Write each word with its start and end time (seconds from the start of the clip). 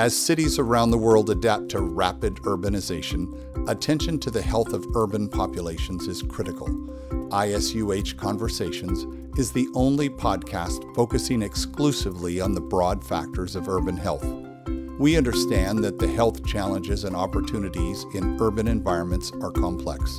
As 0.00 0.16
cities 0.16 0.58
around 0.58 0.92
the 0.92 0.96
world 0.96 1.28
adapt 1.28 1.68
to 1.72 1.80
rapid 1.82 2.36
urbanization, 2.36 3.68
attention 3.68 4.18
to 4.20 4.30
the 4.30 4.40
health 4.40 4.72
of 4.72 4.86
urban 4.96 5.28
populations 5.28 6.08
is 6.08 6.22
critical. 6.22 6.68
ISUH 7.30 8.16
Conversations 8.16 9.04
is 9.38 9.52
the 9.52 9.68
only 9.74 10.08
podcast 10.08 10.94
focusing 10.94 11.42
exclusively 11.42 12.40
on 12.40 12.54
the 12.54 12.62
broad 12.62 13.04
factors 13.04 13.54
of 13.54 13.68
urban 13.68 13.94
health. 13.94 14.24
We 14.98 15.18
understand 15.18 15.84
that 15.84 15.98
the 15.98 16.08
health 16.08 16.46
challenges 16.46 17.04
and 17.04 17.14
opportunities 17.14 18.06
in 18.14 18.40
urban 18.40 18.68
environments 18.68 19.32
are 19.42 19.50
complex. 19.50 20.18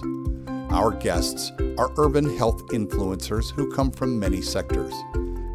Our 0.70 0.92
guests 0.92 1.52
are 1.80 1.92
urban 1.98 2.38
health 2.38 2.68
influencers 2.68 3.52
who 3.52 3.72
come 3.72 3.90
from 3.90 4.20
many 4.20 4.44
sectors. 4.44 4.94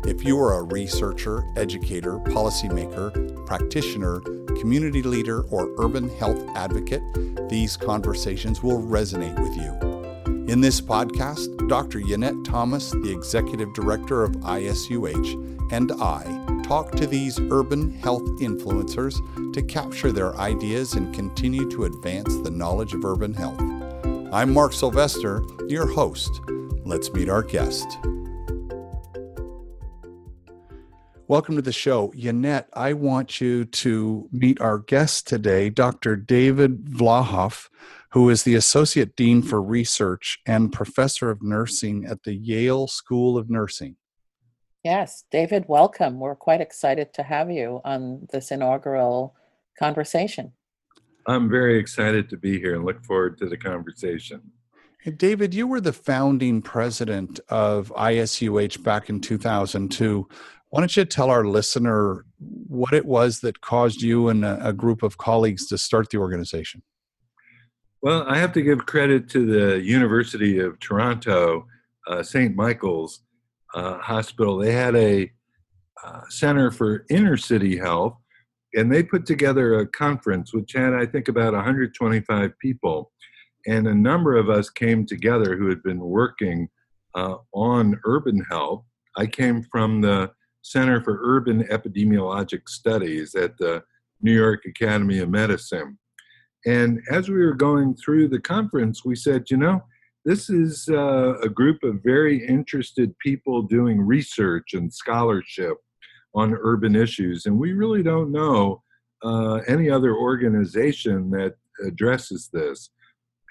If 0.05 0.25
you 0.25 0.37
are 0.41 0.55
a 0.55 0.65
researcher, 0.65 1.45
educator, 1.57 2.19
policymaker, 2.19 3.36
practitioner, 3.47 4.21
community 4.59 5.03
leader, 5.03 5.43
or 5.45 5.73
urban 5.79 6.09
health 6.19 6.43
advocate, 6.55 7.03
these 7.49 7.77
conversations 7.77 8.63
will 8.63 8.83
resonate 8.83 9.39
with 9.41 9.57
you. 9.57 9.97
In 10.53 10.61
this 10.61 10.81
podcast, 10.81 11.69
Dr. 11.69 12.01
Yonette 12.01 12.45
Thomas, 12.45 12.91
the 12.91 13.13
Executive 13.13 13.73
Director 13.73 14.23
of 14.23 14.33
ISUH, 14.33 15.73
and 15.73 15.93
I 15.93 16.63
talk 16.63 16.93
to 16.93 17.07
these 17.07 17.39
urban 17.51 17.93
health 18.01 18.25
influencers 18.41 19.15
to 19.53 19.63
capture 19.63 20.13
their 20.13 20.37
ideas 20.37 20.95
and 20.95 21.15
continue 21.15 21.69
to 21.71 21.85
advance 21.85 22.37
the 22.39 22.51
knowledge 22.51 22.93
of 22.95 23.05
urban 23.05 23.35
health. 23.35 23.61
I'm 24.33 24.53
Mark 24.53 24.73
Sylvester, 24.73 25.43
your 25.69 25.87
host. 25.87 26.41
Let's 26.85 27.13
meet 27.13 27.29
our 27.29 27.43
guest. 27.43 27.87
Welcome 31.29 31.57
to 31.57 31.63
the 31.63 31.73
show. 31.73 32.13
Yonette, 32.15 32.69
I 32.73 32.93
want 32.93 33.41
you 33.41 33.65
to 33.65 34.29
meet 34.31 34.61
our 34.61 34.79
guest 34.79 35.27
today, 35.27 35.71
Dr. 35.71 36.15
David 36.15 36.85
Vlahov, 36.85 37.69
who 38.11 38.31
is 38.31 38.45
the 38.45 38.55
Associate 38.55 39.17
Dean 39.17 39.43
for 39.43 39.61
Research 39.61 40.39
and 40.47 40.73
Professor 40.73 41.29
of 41.29 41.43
Nursing 41.43 42.05
at 42.05 42.23
the 42.23 42.35
Yale 42.35 42.87
School 42.87 43.37
of 43.37 43.51
Nursing. 43.51 43.97
Yes, 44.85 45.25
David, 45.33 45.65
welcome. 45.67 46.21
We're 46.21 46.37
quite 46.37 46.61
excited 46.61 47.13
to 47.15 47.25
have 47.25 47.51
you 47.51 47.81
on 47.85 48.29
this 48.33 48.53
inaugural 48.53 49.35
conversation. 49.77 50.53
I'm 51.27 51.51
very 51.51 51.77
excited 51.77 52.31
to 52.31 52.37
be 52.37 52.61
here 52.61 52.77
and 52.77 52.85
look 52.85 53.05
forward 53.05 53.37
to 53.39 53.49
the 53.49 53.57
conversation. 53.57 54.43
David, 55.17 55.55
you 55.55 55.69
were 55.69 55.81
the 55.81 55.93
founding 55.93 56.61
president 56.61 57.39
of 57.49 57.93
ISUH 57.97 58.83
back 58.83 59.09
in 59.09 59.21
2002. 59.21 60.29
Why 60.77 60.81
don't 60.81 60.95
you 60.95 61.07
tell 61.07 61.31
our 61.31 61.47
listener 61.47 62.27
what 62.39 62.93
it 62.93 63.07
was 63.07 63.41
that 63.41 63.63
caused 63.63 64.03
you 64.03 64.29
and 64.29 64.45
a, 64.45 64.75
group 64.75 65.03
of 65.03 65.17
colleagues 65.17 65.67
to 65.69 65.79
start 65.79 66.11
the 66.11 66.19
organization? 66.19 66.83
Well, 68.03 68.27
I 68.29 68.37
have 68.37 68.53
to 68.53 68.61
give 68.61 68.85
credit 68.85 69.31
to 69.31 69.47
the 69.47 69.83
University 69.83 70.59
of 70.59 70.79
Toronto, 70.79 71.67
uh, 72.07 72.23
St. 72.23 72.55
Michael's 72.55 73.23
uh, 73.75 73.97
Hospital. 74.01 74.59
They 74.59 74.73
had 74.73 74.95
a 74.97 75.33
uh, 76.05 76.21
Center 76.29 76.71
for 76.71 77.07
Inner 77.09 77.39
City 77.39 77.79
Health, 77.79 78.19
and 78.75 78.93
they 78.93 79.03
put 79.03 79.25
together 79.25 79.79
a 79.79 79.87
conference 79.87 80.53
which 80.53 80.75
had, 80.75 80.93
I 80.93 81.07
think, 81.07 81.29
about 81.29 81.55
125 81.55 82.53
people. 82.59 83.13
And 83.67 83.89
a 83.89 83.95
number 83.95 84.37
of 84.37 84.51
us 84.51 84.69
came 84.69 85.07
together 85.07 85.57
who 85.57 85.71
had 85.71 85.83
been 85.83 86.01
working 86.01 86.69
uh, 87.15 87.37
on 87.55 87.99
urban 88.05 88.45
health. 88.51 88.85
I 89.17 89.25
came 89.25 89.63
from 89.63 90.03
the 90.03 90.33
Center 90.67 91.01
for 91.03 91.21
Urban 91.23 91.65
Epidemiologic 91.65 92.69
Studies 92.69 93.35
at 93.35 93.57
the 93.59 93.83
New 94.21 94.35
York 94.35 94.65
Academy 94.67 95.19
of 95.19 95.29
Medicine. 95.29 95.99
And 96.65 97.01
as 97.11 97.29
we 97.29 97.37
were 97.37 97.55
going 97.55 97.95
through 97.95 98.29
the 98.29 98.41
conference, 98.41 99.05
we 99.05 99.15
said, 99.15 99.45
you 99.51 99.57
know, 99.57 99.85
this 100.25 100.51
is 100.51 100.89
uh, 100.89 101.39
a 101.39 101.49
group 101.49 101.85
of 101.85 102.03
very 102.03 102.45
interested 102.45 103.17
people 103.19 103.63
doing 103.63 104.01
research 104.01 104.75
and 104.75 104.93
scholarship 104.93 105.77
on 106.35 106.59
urban 106.61 106.97
issues, 106.97 107.47
and 107.47 107.57
we 107.57 107.73
really 107.73 108.03
don't 108.03 108.33
know 108.33 108.83
uh, 109.23 109.61
any 109.69 109.89
other 109.89 110.15
organization 110.17 111.31
that 111.31 111.55
addresses 111.87 112.51
this. 112.53 112.91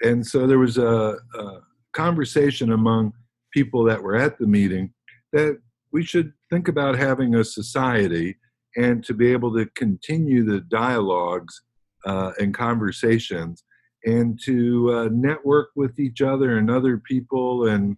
And 0.02 0.24
so 0.24 0.46
there 0.46 0.58
was 0.58 0.76
a, 0.76 1.16
a 1.38 1.60
conversation 1.94 2.72
among 2.72 3.12
people 3.52 3.82
that 3.84 4.02
were 4.02 4.16
at 4.16 4.38
the 4.38 4.46
meeting 4.46 4.92
that 5.32 5.58
we 5.92 6.04
should 6.04 6.32
think 6.50 6.68
about 6.68 6.96
having 6.96 7.34
a 7.34 7.44
society 7.44 8.36
and 8.76 9.04
to 9.04 9.14
be 9.14 9.32
able 9.32 9.52
to 9.54 9.66
continue 9.74 10.44
the 10.44 10.60
dialogues 10.60 11.62
uh, 12.04 12.32
and 12.38 12.54
conversations 12.54 13.64
and 14.04 14.40
to 14.44 14.92
uh, 14.92 15.08
network 15.10 15.70
with 15.74 15.98
each 15.98 16.22
other 16.22 16.58
and 16.58 16.70
other 16.70 16.98
people 16.98 17.66
and 17.66 17.96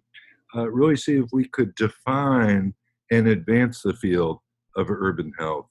uh, 0.55 0.67
really 0.69 0.95
see 0.95 1.17
if 1.17 1.27
we 1.31 1.45
could 1.45 1.75
define 1.75 2.73
and 3.11 3.27
advance 3.27 3.81
the 3.81 3.93
field 3.93 4.39
of 4.75 4.89
urban 4.89 5.31
health. 5.37 5.67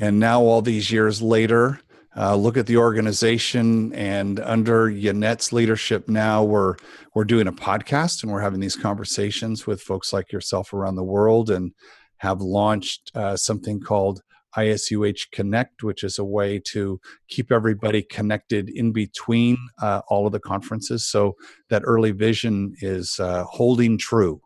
And 0.00 0.18
now, 0.18 0.40
all 0.40 0.62
these 0.62 0.90
years 0.90 1.20
later, 1.20 1.80
uh, 2.16 2.34
look 2.34 2.56
at 2.56 2.66
the 2.66 2.76
organization 2.76 3.92
and 3.94 4.40
under 4.40 4.90
Yonette's 4.90 5.52
leadership 5.52 6.08
now 6.08 6.42
we're 6.42 6.76
we're 7.14 7.24
doing 7.24 7.46
a 7.46 7.52
podcast 7.52 8.22
and 8.22 8.32
we're 8.32 8.40
having 8.40 8.60
these 8.60 8.76
conversations 8.76 9.66
with 9.66 9.80
folks 9.80 10.12
like 10.12 10.32
yourself 10.32 10.72
around 10.72 10.96
the 10.96 11.04
world 11.04 11.50
and 11.50 11.72
have 12.18 12.40
launched 12.40 13.10
uh, 13.14 13.36
something 13.36 13.80
called 13.80 14.20
ISUH 14.56 15.30
Connect, 15.32 15.82
which 15.82 16.04
is 16.04 16.18
a 16.18 16.24
way 16.24 16.58
to 16.66 17.00
keep 17.28 17.52
everybody 17.52 18.02
connected 18.02 18.68
in 18.68 18.92
between 18.92 19.56
uh, 19.80 20.02
all 20.08 20.26
of 20.26 20.32
the 20.32 20.40
conferences. 20.40 21.06
So 21.06 21.36
that 21.68 21.82
early 21.84 22.12
vision 22.12 22.74
is 22.80 23.18
uh, 23.20 23.44
holding 23.44 23.98
true. 23.98 24.40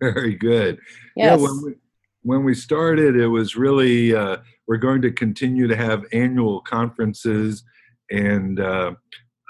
Very 0.00 0.34
good. 0.34 0.78
Yes. 1.16 1.38
Yeah, 1.40 1.46
when 1.46 1.62
we, 1.64 1.74
when 2.22 2.44
we 2.44 2.54
started, 2.54 3.16
it 3.16 3.28
was 3.28 3.56
really 3.56 4.14
uh, 4.14 4.38
we're 4.70 4.76
going 4.76 5.02
to 5.02 5.10
continue 5.10 5.66
to 5.66 5.74
have 5.74 6.04
annual 6.12 6.60
conferences, 6.60 7.64
and 8.08 8.60
uh, 8.60 8.92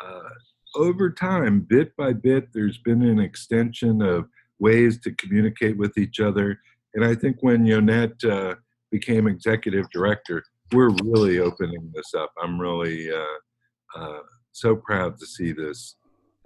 uh, 0.03 0.29
over 0.77 1.11
time, 1.11 1.61
bit 1.61 1.95
by 1.95 2.15
bit, 2.15 2.49
there's 2.55 2.79
been 2.79 3.03
an 3.03 3.21
extension 3.21 4.01
of 4.01 4.25
ways 4.61 4.99
to 5.01 5.13
communicate 5.17 5.77
with 5.77 5.99
each 5.99 6.21
other. 6.21 6.59
And 6.95 7.05
I 7.05 7.15
think 7.15 7.37
when 7.43 7.67
Yonette 7.67 8.25
uh, 8.25 8.55
became 8.91 9.27
executive 9.27 9.91
director, 9.91 10.43
we're 10.73 10.97
really 11.05 11.39
opening 11.39 11.93
this 11.95 12.15
up. 12.15 12.33
I'm 12.43 12.59
really 12.59 13.13
uh, 13.13 14.01
uh, 14.01 14.21
so 14.53 14.75
proud 14.75 15.19
to 15.19 15.27
see 15.27 15.53
this 15.53 15.97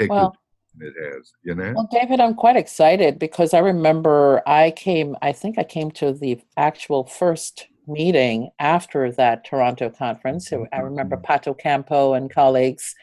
take 0.01 0.11
well, 0.11 0.37
it 0.81 0.95
has. 1.01 1.31
You 1.45 1.55
know. 1.55 1.75
Well, 1.77 1.89
David, 1.93 2.19
I'm 2.19 2.35
quite 2.35 2.57
excited 2.57 3.21
because 3.21 3.55
I 3.55 3.61
remember 3.61 4.43
I 4.49 4.73
came. 4.73 5.15
I 5.23 5.31
think 5.31 5.61
I 5.61 5.65
came 5.65 5.93
to 5.93 6.13
the 6.13 6.41
actual 6.57 7.05
first 7.05 7.69
meeting 7.87 8.51
after 8.59 9.11
that 9.13 9.45
Toronto 9.45 9.91
conference. 9.91 10.53
I 10.73 10.79
remember 10.79 11.17
mm-hmm. 11.17 11.25
Pat 11.25 11.47
O'Campo 11.47 12.15
and 12.15 12.31
colleagues, 12.31 12.95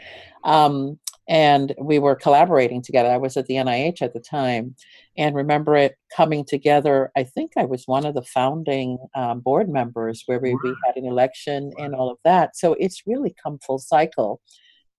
um, 0.44 1.00
and 1.28 1.74
we 1.80 2.00
were 2.00 2.16
collaborating 2.16 2.82
together. 2.82 3.10
I 3.10 3.18
was 3.18 3.38
at 3.38 3.46
the 3.46 3.56
NIH 3.56 4.02
at 4.02 4.14
the 4.14 4.20
time, 4.20 4.76
and 5.18 5.36
remember 5.36 5.76
it 5.76 5.96
coming 6.16 6.46
together. 6.46 7.12
I 7.16 7.24
think 7.24 7.54
I 7.58 7.66
was 7.66 7.88
one 7.88 8.06
of 8.06 8.16
the 8.16 8.24
founding 8.24 8.98
um, 9.16 9.40
board 9.40 9.70
members 9.70 10.24
where 10.26 10.40
we, 10.40 10.56
we, 10.64 10.76
had 10.86 10.98
an 10.98 11.06
election 11.06 11.72
and 11.78 11.96
all 11.96 12.10
of 12.10 12.18
that. 12.26 12.58
So 12.58 12.76
it's 12.80 13.04
really 13.06 13.36
come 13.42 13.60
full 13.60 13.80
cycle. 13.80 14.42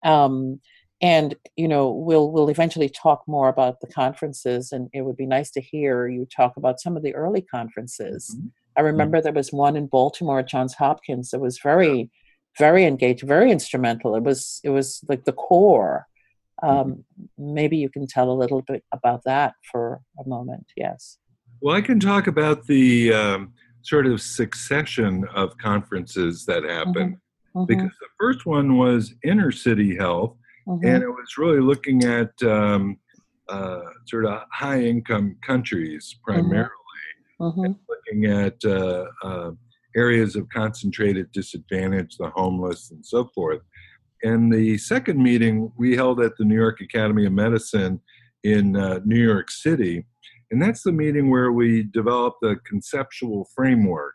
Um, 0.05 0.61
and 1.03 1.35
you 1.57 1.67
know 1.67 1.91
we'll 1.91 2.31
we'll 2.31 2.49
eventually 2.49 2.89
talk 2.89 3.23
more 3.27 3.49
about 3.49 3.81
the 3.81 3.89
conferences 3.89 4.73
and 4.73 4.89
it 4.93 5.03
would 5.03 5.17
be 5.17 5.27
nice 5.27 5.51
to 5.51 5.61
hear 5.61 6.07
you 6.07 6.25
talk 6.25 6.57
about 6.57 6.81
some 6.81 6.97
of 6.97 7.03
the 7.03 7.15
early 7.15 7.43
conferences 7.43 8.35
mm-hmm. 8.35 8.47
I 8.77 8.81
remember 8.81 9.21
there 9.21 9.33
was 9.33 9.53
one 9.53 9.77
in 9.77 9.87
baltimore 9.87 10.41
at 10.41 10.49
johns 10.49 10.75
hopkins 10.75 11.31
that 11.31 11.41
was 11.41 11.59
very 11.59 12.11
very 12.59 12.85
engaged 12.85 13.23
very 13.23 13.51
instrumental 13.51 14.15
it 14.15 14.23
was 14.23 14.61
it 14.65 14.71
was 14.71 15.01
like 15.09 15.25
the 15.25 15.33
core 15.33 16.07
um, 16.63 17.05
mm-hmm. 17.39 17.55
maybe 17.55 17.77
you 17.77 17.89
can 17.89 18.07
tell 18.07 18.31
a 18.31 18.33
little 18.33 18.63
bit 18.63 18.85
about 18.93 19.25
that 19.25 19.55
for 19.71 20.01
a 20.25 20.29
moment 20.29 20.67
yes 20.77 21.19
well 21.61 21.75
i 21.75 21.81
can 21.81 21.99
talk 21.99 22.27
about 22.27 22.67
the 22.67 23.13
um, 23.13 23.53
sort 23.83 24.07
of 24.07 24.21
succession 24.21 25.25
of 25.35 25.57
conferences 25.59 26.45
that 26.47 26.63
happened 26.63 27.17
mm-hmm. 27.17 27.59
mm-hmm. 27.59 27.65
because 27.67 27.91
the 28.01 28.09
first 28.19 28.47
one 28.47 28.77
was 28.77 29.15
inner 29.25 29.51
city 29.51 29.97
health 29.97 30.37
mm-hmm. 30.69 30.87
and 30.87 31.03
it 31.03 31.09
was 31.09 31.39
really 31.39 31.61
looking 31.61 32.05
at 32.05 32.31
um, 32.43 32.97
uh, 33.49 33.81
sort 34.07 34.25
of 34.25 34.43
high 34.51 34.81
income 34.81 35.37
countries 35.47 36.15
mm-hmm. 36.15 36.33
primarily, 36.33 36.71
mm-hmm. 37.43 37.73
looking 37.89 38.25
at 38.27 38.57
uh, 38.65 39.07
uh, 39.23 39.51
areas 39.97 40.37
of 40.37 40.49
concentrated 40.49 41.31
disadvantage, 41.33 42.17
the 42.17 42.31
homeless, 42.31 42.91
and 42.91 43.05
so 43.05 43.31
forth. 43.35 43.61
And 44.23 44.53
the 44.53 44.79
second 44.79 45.23
meeting 45.23 45.73
we 45.77 45.97
held 45.97 46.21
at 46.21 46.37
the 46.39 46.45
New 46.45 46.55
York 46.55 46.81
Academy 46.81 47.27
of 47.27 47.33
Medicine 47.33 48.01
in 48.45 48.77
uh, 48.77 49.01
New 49.05 49.21
York 49.21 49.51
City. 49.51 50.07
And 50.51 50.63
that's 50.63 50.83
the 50.83 50.93
meeting 50.93 51.31
where 51.31 51.53
we 51.53 51.83
developed 51.83 52.45
a 52.45 52.57
conceptual 52.57 53.49
framework 53.55 54.15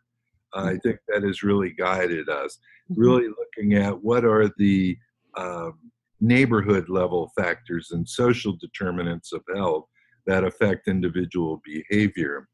I 0.54 0.78
think 0.78 1.00
that 1.08 1.24
has 1.24 1.44
really 1.44 1.72
guided 1.72 2.30
us, 2.30 2.58
really 2.90 3.28
looking 3.28 3.76
at 3.76 4.04
what 4.04 4.26
are 4.26 4.52
the 4.58 4.98
um, 5.36 5.78
neighborhood 6.20 6.90
level 6.90 7.32
factors 7.38 7.90
and 7.92 8.08
social 8.08 8.58
determinants 8.60 9.34
of 9.34 9.44
health 9.54 9.86
that 10.26 10.44
affect 10.44 10.88
individual 10.88 11.62
behavior. 11.64 12.48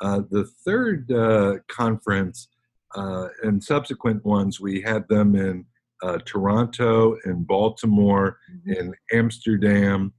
Uh, 0.00 0.22
the 0.30 0.44
third 0.64 1.10
uh, 1.10 1.54
conference 1.68 2.48
uh, 2.94 3.28
and 3.42 3.62
subsequent 3.62 4.24
ones, 4.24 4.60
we 4.60 4.80
had 4.80 5.06
them 5.08 5.34
in 5.34 5.64
uh, 6.02 6.18
Toronto, 6.26 7.16
in 7.24 7.42
Baltimore, 7.44 8.38
Mhm. 8.52 8.76
in 8.76 8.94
Amsterdam, 9.12 10.12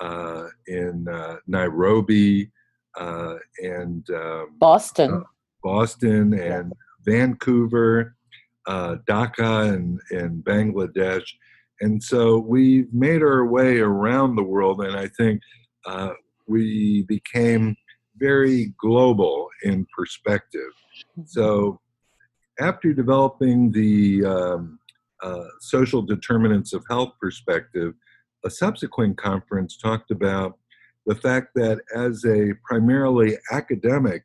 uh, 0.00 0.46
in 0.68 1.08
uh, 1.08 1.36
Nairobi, 1.48 2.50
uh, 2.98 3.36
and 3.62 4.08
um, 4.10 4.56
Boston. 4.58 5.24
Boston 5.62 6.34
and 6.34 6.72
Vancouver, 7.04 8.14
uh, 8.66 8.96
Dhaka 9.08 9.72
and, 9.74 10.00
and 10.10 10.44
Bangladesh. 10.44 11.24
And 11.80 12.00
so 12.02 12.38
we 12.38 12.86
made 12.92 13.22
our 13.22 13.46
way 13.46 13.78
around 13.80 14.36
the 14.36 14.44
world, 14.44 14.80
and 14.82 14.96
I 14.96 15.08
think 15.08 15.40
uh, 15.86 16.10
we 16.46 17.02
became 17.08 17.74
very 18.16 18.72
global 18.80 19.48
in 19.62 19.86
perspective. 19.96 20.70
So 21.26 21.80
after 22.60 22.92
developing 22.92 23.72
the 23.72 24.24
um, 24.24 24.78
uh, 25.22 25.44
social 25.60 26.02
determinants 26.02 26.72
of 26.72 26.84
health 26.88 27.12
perspective, 27.20 27.94
a 28.44 28.50
subsequent 28.50 29.16
conference 29.16 29.76
talked 29.76 30.10
about 30.10 30.58
the 31.06 31.14
fact 31.14 31.48
that 31.54 31.80
as 31.94 32.24
a 32.24 32.52
primarily 32.64 33.36
academic 33.50 34.24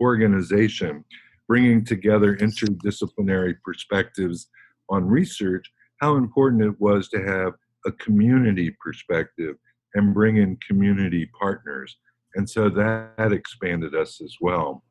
organization, 0.00 1.04
bringing 1.48 1.84
together 1.84 2.36
interdisciplinary 2.36 3.54
perspectives 3.64 4.48
on 4.88 5.04
research, 5.04 5.72
how 6.00 6.16
important 6.16 6.62
it 6.62 6.80
was 6.80 7.08
to 7.08 7.22
have 7.22 7.54
a 7.86 7.92
community 7.92 8.74
perspective 8.82 9.56
and 9.94 10.12
bring 10.12 10.36
in 10.36 10.58
community 10.66 11.28
partners. 11.38 11.96
And 12.36 12.48
so 12.48 12.68
that 12.68 13.32
expanded 13.32 13.94
us 13.94 14.20
as 14.22 14.36
well. 14.40 14.84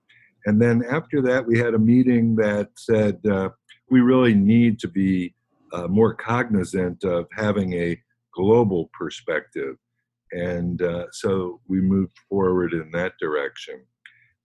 And 0.45 0.61
then 0.61 0.83
after 0.89 1.21
that, 1.23 1.45
we 1.45 1.57
had 1.57 1.73
a 1.73 1.79
meeting 1.79 2.35
that 2.35 2.69
said 2.77 3.19
uh, 3.25 3.49
we 3.89 4.01
really 4.01 4.33
need 4.33 4.79
to 4.79 4.87
be 4.87 5.33
uh, 5.73 5.87
more 5.87 6.13
cognizant 6.13 7.03
of 7.03 7.27
having 7.35 7.73
a 7.73 7.99
global 8.33 8.89
perspective. 8.93 9.75
And 10.31 10.81
uh, 10.81 11.05
so 11.11 11.61
we 11.67 11.81
moved 11.81 12.17
forward 12.29 12.73
in 12.73 12.91
that 12.91 13.13
direction. 13.19 13.75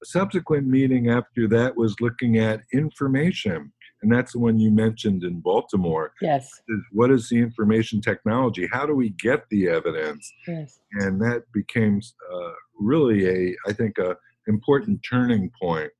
A 0.03 0.07
subsequent 0.07 0.67
meeting 0.67 1.11
after 1.11 1.49
that 1.49 1.77
was 1.77 2.01
looking 2.01 2.39
at 2.39 2.63
information. 2.73 3.73
And 4.03 4.11
that's 4.11 4.33
the 4.33 4.39
one 4.39 4.59
you 4.59 4.71
mentioned 4.71 5.25
in 5.25 5.41
Baltimore. 5.41 6.13
Yes. 6.23 6.49
Is 6.69 6.81
what 6.93 7.11
is 7.11 7.29
the 7.29 7.37
information 7.39 8.01
technology? 8.01 8.67
How 8.73 8.87
do 8.87 8.95
we 8.95 9.11
get 9.11 9.45
the 9.51 9.69
evidence? 9.69 10.33
Yes. 10.49 10.81
and 10.93 11.21
that 11.21 11.45
became 11.53 12.01
uh, 12.35 12.53
really 12.81 13.21
a 13.29 13.55
i 13.69 13.73
think 13.73 13.99
a 13.99 14.17
important 14.49 14.99
turning 15.09 15.51
point 15.61 15.91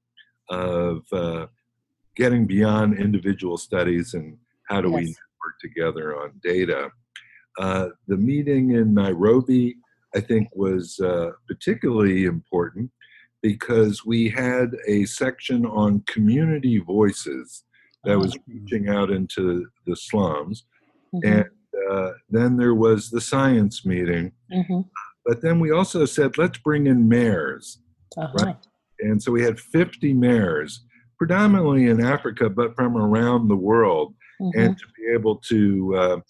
of 0.49 1.03
uh, 1.13 1.47
getting 2.17 2.47
beyond 2.47 2.99
individual 2.99 3.57
studies 3.59 4.15
and 4.15 4.37
how 4.69 4.81
do 4.81 4.91
we 4.91 5.03
Yes. 5.07 5.15
work 5.45 5.55
together 5.61 6.17
on 6.21 6.33
data 6.43 6.91
uh, 7.59 7.89
the 8.09 8.17
meeting 8.17 8.65
in 8.73 8.95
nairobi 8.95 9.77
i 10.17 10.21
think 10.21 10.49
was 10.57 10.99
uh, 11.01 11.31
particularly 11.47 12.25
important 12.25 12.91
because 13.43 14.05
we 14.05 14.29
had 14.29 14.69
a 14.89 15.05
section 15.05 15.65
on 15.67 16.03
community 16.15 16.79
voices 16.79 17.65
that 18.05 18.19
was 18.19 18.37
reaching 18.47 18.89
out 18.89 19.11
into 19.11 19.67
the 19.87 19.97
slums 19.97 20.65
Mhm. 21.15 21.21
and 21.25 21.45
uh, 21.91 22.13
then 22.29 22.57
there 22.57 22.75
was 22.75 23.11
the 23.11 23.21
science 23.21 23.85
meeting 23.85 24.33
Mhm. 24.53 24.89
but 25.25 25.41
then 25.43 25.61
we 25.61 25.71
also 25.71 26.05
said, 26.05 26.39
let's 26.39 26.59
bring 26.59 26.87
in 26.87 27.07
mayors. 27.09 27.83
Uh-huh. 28.17 28.55
And 29.01 29.23
so 29.23 29.31
we 29.33 29.43
had 29.43 29.61
50 29.61 30.13
mayors, 30.15 30.85
predominantly 31.19 31.87
in 31.87 32.01
Africa, 32.01 32.49
but 32.51 32.75
from 32.75 32.97
around 32.97 33.49
the 33.49 33.57
world, 33.57 34.15
Mhm. 34.41 34.53
and 34.57 34.79
to 34.79 34.85
be 34.97 35.07
able 35.13 35.37
to 35.49 35.95
uh, 35.97 36.21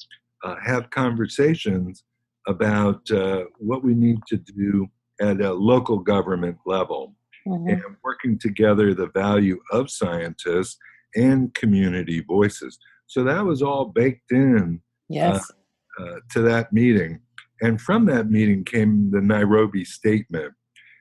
uh, 0.43 0.56
have 0.64 0.90
conversations 0.90 2.05
about 2.49 3.08
uh, 3.11 3.44
what 3.58 3.84
we 3.84 3.94
need 3.94 4.19
to 4.28 4.37
do 4.38 4.88
at 5.20 5.40
a 5.40 5.52
local 5.52 5.99
government 5.99 6.56
level 6.66 7.14
Mhm. 7.46 7.73
and 7.73 7.82
working 8.02 8.38
together 8.38 8.93
the 8.94 9.08
value 9.08 9.61
of 9.70 9.90
scientists 9.90 10.78
and 11.14 11.52
community 11.54 12.20
voices. 12.20 12.78
So 13.06 13.24
that 13.24 13.44
was 13.44 13.62
all 13.62 13.86
baked 13.86 14.30
in 14.32 14.80
Yes. 15.08 15.50
uh, 15.98 16.20
to 16.30 16.40
that 16.42 16.72
meeting. 16.72 17.20
And 17.60 17.80
from 17.80 18.06
that 18.06 18.30
meeting 18.30 18.64
came 18.64 19.10
the 19.10 19.20
Nairobi 19.20 19.84
Statement, 19.84 20.54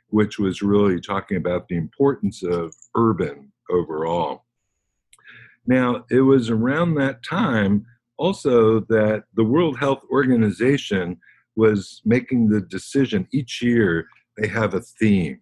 which 0.08 0.40
was 0.40 0.62
really 0.62 1.00
talking 1.00 1.38
about 1.38 1.68
the 1.68 1.78
importance 1.78 2.44
of 2.44 2.74
urban 2.96 3.52
overall. 3.70 4.46
Now, 5.68 6.06
it 6.10 6.22
was 6.22 6.50
around 6.50 6.96
that 6.96 7.24
time 7.24 7.86
also 8.18 8.82
that 8.82 9.24
the 9.36 9.44
World 9.44 9.78
Health 9.78 10.02
Organization 10.12 11.18
was 11.56 12.02
making 12.06 12.50
the 12.50 12.62
decision 12.62 13.28
each 13.32 13.62
year 13.62 14.08
they 14.38 14.48
have 14.48 14.74
a 14.74 14.82
theme. 14.82 15.40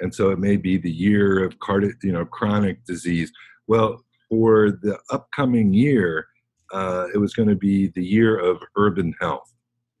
And 0.00 0.14
so 0.14 0.30
it 0.30 0.38
may 0.38 0.56
be 0.56 0.76
the 0.76 0.90
year 0.90 1.42
of 1.42 1.58
cardi- 1.58 1.94
you 2.02 2.12
know, 2.12 2.24
chronic 2.26 2.84
disease. 2.84 3.32
Well, 3.66 4.04
for 4.28 4.70
the 4.70 4.98
upcoming 5.10 5.72
year, 5.72 6.26
uh, 6.72 7.06
it 7.14 7.18
was 7.18 7.34
going 7.34 7.48
to 7.48 7.56
be 7.56 7.88
the 7.88 8.04
year 8.04 8.38
of 8.38 8.58
urban 8.76 9.14
health. 9.20 9.52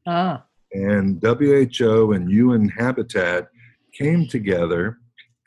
ah. 0.06 0.44
And 0.72 1.22
WHO 1.22 2.12
and 2.12 2.30
UN 2.30 2.68
Habitat 2.68 3.48
came 3.96 4.26
together, 4.26 4.98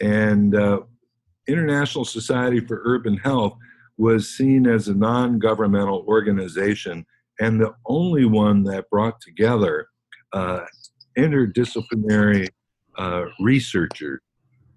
and 0.02 0.56
uh, 0.56 0.82
International 1.48 2.06
Society 2.06 2.62
for 2.62 2.82
Urban 2.86 3.18
Health 3.18 3.54
was 3.98 4.30
seen 4.30 4.66
as 4.66 4.88
a 4.88 4.96
non 4.96 5.38
governmental 5.38 6.06
organization 6.08 7.06
and 7.40 7.60
the 7.60 7.74
only 7.86 8.26
one 8.26 8.64
that 8.64 8.90
brought 8.90 9.20
together 9.22 9.88
uh, 10.34 10.62
interdisciplinary 11.18 12.48
uh, 12.98 13.26
researchers 13.40 14.22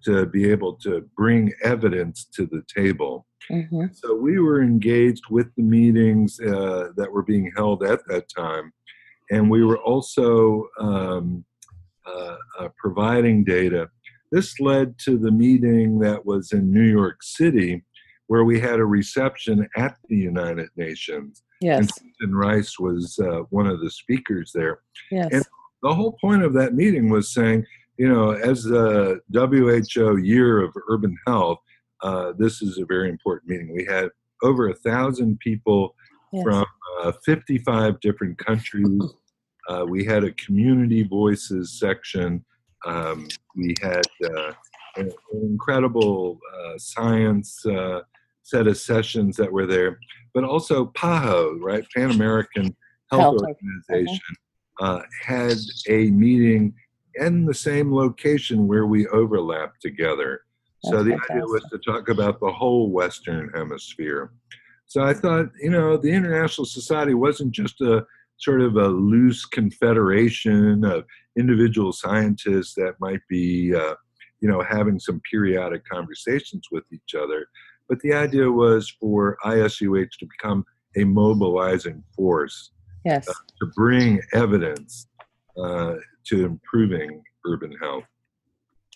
to 0.05 0.27
be 0.27 0.51
able 0.51 0.75
to 0.75 1.09
bring 1.17 1.53
evidence 1.63 2.25
to 2.35 2.47
the 2.47 2.63
table. 2.75 3.27
Mhm. 3.51 3.95
So 3.95 4.15
we 4.15 4.39
were 4.39 4.63
engaged 4.63 5.25
with 5.31 5.49
the 5.57 5.63
meetings 5.63 6.39
uh, 6.41 6.91
that 6.97 7.13
were 7.13 7.23
being 7.23 7.51
held 7.57 7.83
at 7.83 8.01
that 8.09 8.29
time, 8.29 8.73
and 9.31 9.51
we 9.51 9.65
were 9.65 9.79
also 9.79 10.69
um, 10.79 11.45
uh, 12.07 12.37
uh, 12.59 12.69
providing 12.79 13.45
data. 13.45 13.89
This 14.31 14.59
led 14.61 14.99
to 15.01 15.19
the 15.19 15.31
meeting 15.31 15.99
that 16.01 16.25
was 16.25 16.53
in 16.53 16.73
New 16.73 16.85
York 16.89 17.23
City, 17.23 17.85
where 18.29 18.45
we 18.45 18.59
had 18.59 18.79
a 18.81 18.85
reception 18.87 19.69
at 19.77 19.97
the 20.09 20.17
United 20.17 20.69
Nations, 20.77 21.43
and 21.61 21.85
Yes. 21.85 21.89
Susan 22.21 22.35
Rice 22.35 22.79
was 22.79 23.19
uh, 23.19 23.41
one 23.51 23.67
of 23.67 23.81
the 23.81 23.91
speakers 23.91 24.53
there 24.55 24.81
Yes. 25.11 25.29
and- 25.33 25.45
the 25.83 25.93
whole 25.93 26.17
point 26.21 26.45
of 26.45 26.53
that 26.53 26.75
meeting 26.75 27.09
was 27.11 27.35
saying, 27.35 27.67
you 28.03 28.09
know, 28.09 28.33
as 28.33 28.65
the 28.65 29.21
WHO 29.33 30.17
Year 30.17 30.61
of 30.61 30.75
Urban 30.89 31.17
Health, 31.25 31.61
uh, 32.03 32.33
this 32.37 32.61
is 32.61 32.79
a 32.79 32.85
very 32.85 33.09
important 33.09 33.49
meeting. 33.49 33.73
We 33.73 33.85
had 33.85 34.09
over 34.43 34.71
a 34.71 34.75
thousand 34.75 35.39
people 35.39 35.95
yes. 36.33 36.43
from 36.43 36.67
uh, 37.01 37.13
55 37.25 38.01
different 38.01 38.39
countries. 38.39 39.01
Uh, 39.69 39.87
we 39.89 40.05
had 40.05 40.25
a 40.25 40.33
community 40.33 41.05
voices 41.05 41.79
section. 41.79 42.45
Um, 42.85 43.29
we 43.55 43.73
had 43.81 44.03
uh, 44.25 44.53
an 44.97 45.13
incredible 45.33 46.41
uh, 46.53 46.79
science 46.79 47.65
uh, 47.67 48.01
set 48.43 48.67
of 48.67 48.79
sessions 48.79 49.37
that 49.37 49.53
were 49.53 49.67
there, 49.67 50.01
but 50.35 50.43
also 50.43 50.87
PAHO, 50.87 51.57
right, 51.61 51.87
Pan 51.95 52.11
American 52.11 52.77
Health, 53.13 53.39
Health, 53.39 53.43
Organization, 53.43 54.35
uh, 54.81 55.03
had 55.25 55.57
a 55.89 56.11
meeting 56.11 56.75
in 57.17 57.45
the 57.45 57.55
same 57.55 57.95
location 57.95 58.67
where 58.67 58.87
we 58.87 59.07
overlapped 59.09 59.81
together. 59.81 60.43
So 60.85 61.03
That's 61.03 61.05
the 61.05 61.33
idea 61.33 61.47
was 61.47 61.65
to 61.71 61.79
talk 61.79 62.09
about 62.09 62.41
the 62.41 62.51
whole 62.51 62.91
Western 62.91 63.51
Hemisphere. 63.55 64.33
So 64.87 65.03
I 65.03 65.15
thought, 65.15 65.47
you 65.61 65.71
know, 65.71 65.97
the 65.97 66.11
International 66.11 66.65
Society 66.65 67.15
wasn't 67.15 67.53
just 67.53 67.81
a 67.81 68.05
sort 68.39 68.61
of 68.61 68.77
a 68.77 68.89
loose 68.89 69.45
confederation 69.45 70.85
of 70.85 71.05
individual 71.39 71.93
scientists 71.93 72.75
that 72.75 72.95
might 72.99 73.21
be, 73.29 73.75
uh, 73.75 73.95
you 74.41 74.49
know, 74.49 74.63
having 74.69 74.99
some 74.99 75.21
periodic 75.31 75.83
conversations 75.89 76.67
with 76.73 76.85
each 76.93 77.15
other. 77.15 77.47
But 77.89 78.01
the 78.01 78.13
idea 78.13 78.51
was 78.51 78.91
for 79.01 79.37
ISUH 79.45 80.11
to 80.19 80.27
become 80.27 80.65
a 80.97 81.05
mobilizing 81.05 82.03
force 82.17 82.73
Yes. 83.05 83.27
to 83.27 83.67
bring 83.75 84.21
evidence 84.33 85.09
uh, 85.57 85.95
to 86.27 86.45
improving 86.45 87.23
urban 87.47 87.73
health. 87.81 88.05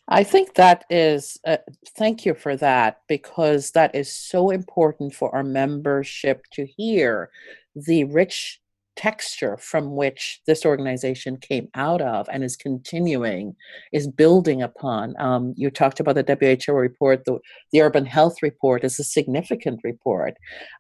I 0.09 0.23
think 0.23 0.55
that 0.55 0.85
is, 0.89 1.39
uh, 1.47 1.57
thank 1.97 2.25
you 2.25 2.35
for 2.35 2.57
that, 2.57 3.01
because 3.09 3.73
that 3.73 3.95
is 3.95 4.13
so 4.13 4.51
important 4.51 5.15
for 5.15 5.35
our 5.35 5.43
membership 5.43 6.43
to 6.53 6.65
hear 6.65 7.31
the 7.75 8.05
rich 8.05 8.61
texture 8.95 9.57
from 9.59 9.95
which 9.95 10.41
this 10.47 10.65
organization 10.65 11.37
came 11.37 11.69
out 11.75 12.01
of 12.01 12.29
and 12.33 12.43
is 12.43 12.57
continuing, 12.57 13.55
is 13.93 14.09
building 14.09 14.63
upon. 14.63 15.15
Um, 15.19 15.55
you 15.57 15.71
talked 15.71 16.01
about 16.01 16.15
the 16.15 16.57
WHO 16.67 16.73
report, 16.73 17.25
the, 17.25 17.39
the 17.73 17.83
Urban 17.83 18.07
Health 18.07 18.37
Report 18.43 18.85
is 18.85 18.99
a 18.99 19.05
significant 19.05 19.81
report. 19.85 20.35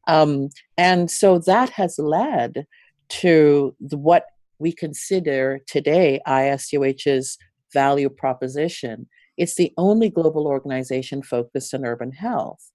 Um, 0.06 0.48
and 0.78 1.10
so 1.10 1.38
that 1.40 1.70
has 1.70 1.98
led 1.98 2.66
to 3.08 3.76
the, 3.80 3.98
what 3.98 4.24
we 4.58 4.72
consider 4.72 5.60
today 5.66 6.20
ISUH's 6.26 7.38
value 7.72 8.08
proposition. 8.08 9.08
It's 9.36 9.56
the 9.56 9.72
only 9.76 10.08
global 10.10 10.46
organization 10.46 11.22
focused 11.22 11.74
on 11.74 11.84
urban 11.84 12.12
health. 12.12 12.70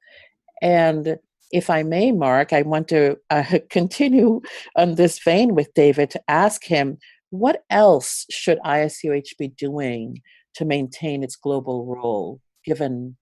And 0.61 1.17
if 1.51 1.69
I 1.69 1.83
may, 1.83 2.11
Mark, 2.11 2.53
I 2.53 2.61
want 2.61 2.87
to 2.89 3.17
uh, 3.29 3.59
continue 3.69 4.41
on 4.75 4.95
this 4.95 5.19
vein 5.19 5.55
with 5.55 5.73
David 5.73 6.09
to 6.11 6.21
ask 6.27 6.63
him 6.63 6.97
what 7.29 7.63
else 7.69 8.25
should 8.29 8.59
ISUH 8.65 9.37
be 9.39 9.47
doing 9.47 10.21
to 10.55 10.65
maintain 10.65 11.23
its 11.23 11.37
global 11.37 11.85
role 11.85 12.41
given 12.65 13.15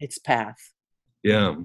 its 0.00 0.18
path? 0.18 0.56
Yeah. 1.22 1.56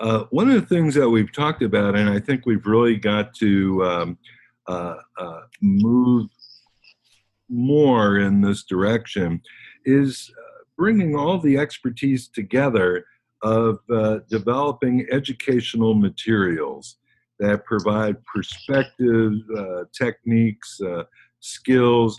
Uh, 0.00 0.24
one 0.30 0.48
of 0.48 0.60
the 0.60 0.66
things 0.66 0.94
that 0.94 1.10
we've 1.10 1.32
talked 1.32 1.62
about, 1.62 1.96
and 1.96 2.08
I 2.08 2.20
think 2.20 2.46
we've 2.46 2.66
really 2.66 2.96
got 2.96 3.34
to 3.34 3.84
um, 3.84 4.18
uh, 4.68 4.96
uh, 5.18 5.40
move 5.62 6.28
more 7.48 8.18
in 8.18 8.42
this 8.42 8.64
direction, 8.64 9.40
is 9.86 10.30
uh, 10.38 10.64
bringing 10.76 11.16
all 11.16 11.38
the 11.38 11.56
expertise 11.56 12.28
together 12.28 13.04
of 13.42 13.78
uh, 13.90 14.18
developing 14.28 15.06
educational 15.10 15.94
materials 15.94 16.98
that 17.38 17.64
provide 17.64 18.16
perspective, 18.26 19.32
uh, 19.56 19.84
techniques, 19.96 20.80
skills 21.40 22.16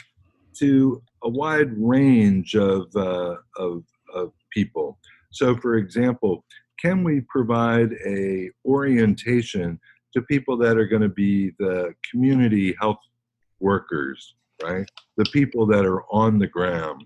to 0.57 1.03
a 1.23 1.29
wide 1.29 1.71
range 1.77 2.55
of, 2.55 2.87
of, 2.95 3.83
of, 4.13 4.31
people. 4.51 4.97
So, 5.31 5.55
for 5.57 5.75
example, 5.75 6.43
can 6.79 7.03
we 7.03 7.21
provide 7.29 7.91
a 8.07 8.49
orientation 8.65 9.79
to 10.13 10.21
people 10.23 10.57
that 10.57 10.77
are 10.77 10.87
going 10.87 11.01
to 11.01 11.09
be 11.09 11.51
the 11.59 11.93
community 12.09 12.75
health 12.79 12.99
workers, 13.59 14.35
right? 14.63 14.89
The 15.17 15.25
people 15.25 15.65
that 15.67 15.85
are 15.85 16.03
on 16.11 16.39
the 16.39 16.47
ground. 16.47 17.05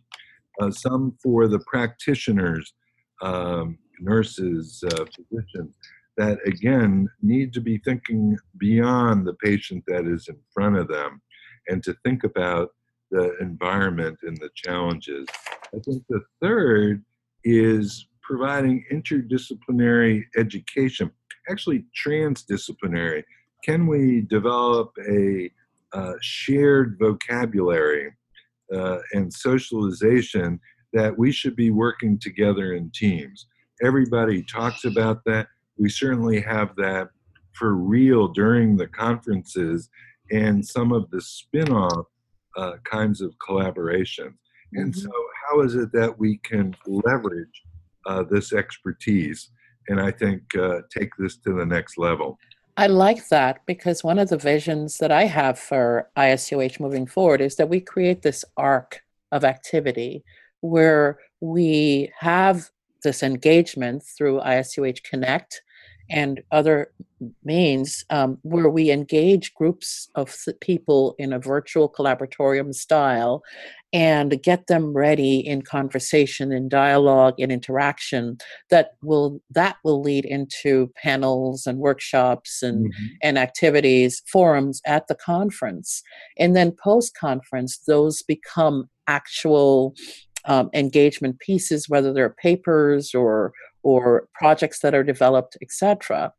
Uh, 0.62 0.72
some 0.72 1.17
for 1.22 1.48
the 1.48 1.60
practitioners 1.60 2.74
um, 3.22 3.77
nurses, 4.00 4.83
uh, 4.91 5.05
physicians, 5.05 5.75
that 6.17 6.38
again 6.45 7.07
need 7.22 7.53
to 7.53 7.62
be 7.62 7.79
thinking 7.79 8.38
beyond 8.57 9.25
the 9.25 9.33
patient 9.36 9.83
that 9.88 10.05
is 10.05 10.27
in 10.27 10.38
front 10.53 10.77
of 10.77 10.88
them 10.88 11.22
and 11.67 11.83
to 11.83 11.95
think 12.03 12.24
about 12.24 12.69
the 13.10 13.36
environment 13.39 14.17
and 14.24 14.38
the 14.38 14.50
challenges. 14.55 15.27
I 15.74 15.79
think 15.86 16.03
the 16.10 16.22
third 16.41 17.03
is 17.43 18.07
providing 18.22 18.86
interdisciplinary 18.91 20.24
education, 20.38 21.12
actually 21.50 21.86
transdisciplinary. 22.06 23.24
Can 23.64 23.88
we 23.88 24.22
develop 24.22 24.92
a 25.10 25.50
uh, 25.94 26.14
shared 26.22 26.98
vocabulary 27.00 28.12
uh, 28.74 28.98
and 29.14 29.32
socialization 29.32 30.60
that 30.94 31.18
we 31.18 31.32
should 31.32 31.56
be 31.56 31.70
working 31.72 32.20
together 32.20 32.74
in 32.74 32.92
teams? 32.94 33.48
everybody 33.82 34.44
talks 34.44 34.86
about 34.86 35.24
that. 35.26 35.48
We 35.78 35.90
certainly 35.90 36.42
have 36.42 36.76
that 36.78 37.10
for 37.54 37.76
real 37.76 38.28
during 38.28 38.78
the 38.78 38.88
conferences 38.88 39.90
and 40.32 40.66
some 40.66 40.92
of 40.92 41.10
the 41.12 41.22
spin 41.22 41.72
off 41.72 42.08
uh, 42.58 42.74
kinds 42.84 43.22
of 43.22 43.34
collaborations. 43.46 44.36
And 44.74 44.94
mm-hmm. 44.94 45.00
so, 45.00 45.12
how 45.48 45.62
is 45.62 45.76
it 45.76 45.92
that 45.94 46.18
we 46.18 46.38
can 46.38 46.76
leverage 46.88 47.62
uh, 48.06 48.24
this 48.24 48.54
expertise 48.54 49.50
and 49.88 50.00
I 50.00 50.12
think 50.12 50.56
uh, 50.56 50.82
take 50.96 51.10
this 51.18 51.38
to 51.38 51.54
the 51.54 51.66
next 51.66 51.98
level? 51.98 52.38
I 52.75 52.88
like 52.88 53.28
that 53.30 53.60
because 53.68 54.04
one 54.04 54.18
of 54.18 54.30
the 54.30 54.38
visions 54.38 54.98
that 54.98 55.12
I 55.12 55.25
have 55.25 55.60
for 55.60 56.10
ISUH 56.18 56.80
moving 56.80 57.06
forward 57.06 57.40
is 57.40 57.56
that 57.58 57.70
we 57.70 57.80
create 57.80 58.24
this 58.24 58.44
arc 58.58 59.02
of 59.32 59.44
activity 59.44 60.24
where 60.62 61.20
we 61.40 62.12
have 62.20 62.70
this 63.04 63.22
engagement 63.22 64.02
through 64.02 64.40
ISUH 64.40 65.04
Connect 65.04 65.62
and 66.13 66.41
other 66.51 66.91
means 67.43 68.05
um, 68.12 68.38
where 68.43 68.70
we 68.70 68.91
engage 68.91 69.53
groups 69.55 70.10
of 70.15 70.36
people 70.62 71.15
in 71.17 71.34
a 71.34 71.39
virtual 71.39 71.89
collaboratorium 71.89 72.74
style 72.74 73.41
and 73.91 74.41
get 74.43 74.67
them 74.67 74.93
ready 74.93 75.39
in 75.39 75.62
conversation 75.62 76.51
in 76.51 76.70
dialogue 76.70 77.36
and 77.39 77.51
interaction 77.51 78.38
that 78.70 78.91
will 79.01 79.41
that 79.50 79.77
will 79.84 80.01
lead 80.01 80.25
into 80.25 80.91
panels 81.01 81.65
and 81.65 81.79
workshops 81.79 82.62
and 82.62 82.88
mm-hmm. 82.88 83.05
and 83.24 83.38
activities 83.38 84.22
forums 84.32 84.82
at 84.86 85.08
the 85.08 85.15
conference 85.15 86.03
and 86.38 86.55
then 86.55 86.72
post 86.72 87.15
conference 87.17 87.79
those 87.88 88.22
become 88.22 88.89
actual 89.08 89.96
um, 90.46 90.70
engagement 90.74 91.39
pieces, 91.39 91.88
whether 91.88 92.13
they're 92.13 92.29
papers 92.29 93.13
or 93.13 93.53
or 93.84 94.28
projects 94.34 94.80
that 94.80 94.96
are 94.96 95.04
developed, 95.04 95.58
etc. 95.62 96.34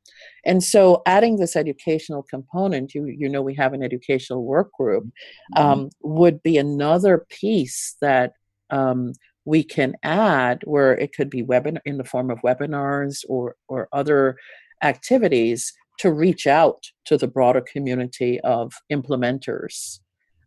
And 0.45 0.63
so, 0.63 1.03
adding 1.07 1.37
this 1.37 1.57
educational 1.57 2.23
component, 2.23 2.95
you 2.95 3.07
you 3.07 3.29
know, 3.29 3.43
we 3.43 3.55
have 3.55 3.73
an 3.73 3.83
educational 3.83 4.45
work 4.45 4.73
group, 4.73 5.05
mm-hmm. 5.05 5.63
um, 5.63 5.91
would 6.03 6.43
be 6.43 6.59
another 6.59 7.27
piece 7.29 7.97
that 8.01 8.33
um, 8.71 9.13
we 9.45 9.63
can 9.63 9.95
add, 10.03 10.63
where 10.65 10.97
it 10.97 11.15
could 11.15 11.31
be 11.31 11.43
webinar 11.43 11.81
in 11.85 11.99
the 11.99 12.05
form 12.05 12.31
of 12.31 12.41
webinars 12.41 13.25
or 13.29 13.57
or 13.69 13.89
other 13.93 14.37
activities 14.83 15.73
to 15.99 16.13
reach 16.13 16.47
out 16.47 16.85
to 17.05 17.17
the 17.17 17.29
broader 17.29 17.61
community 17.61 18.41
of 18.41 18.73
implementers 18.93 20.01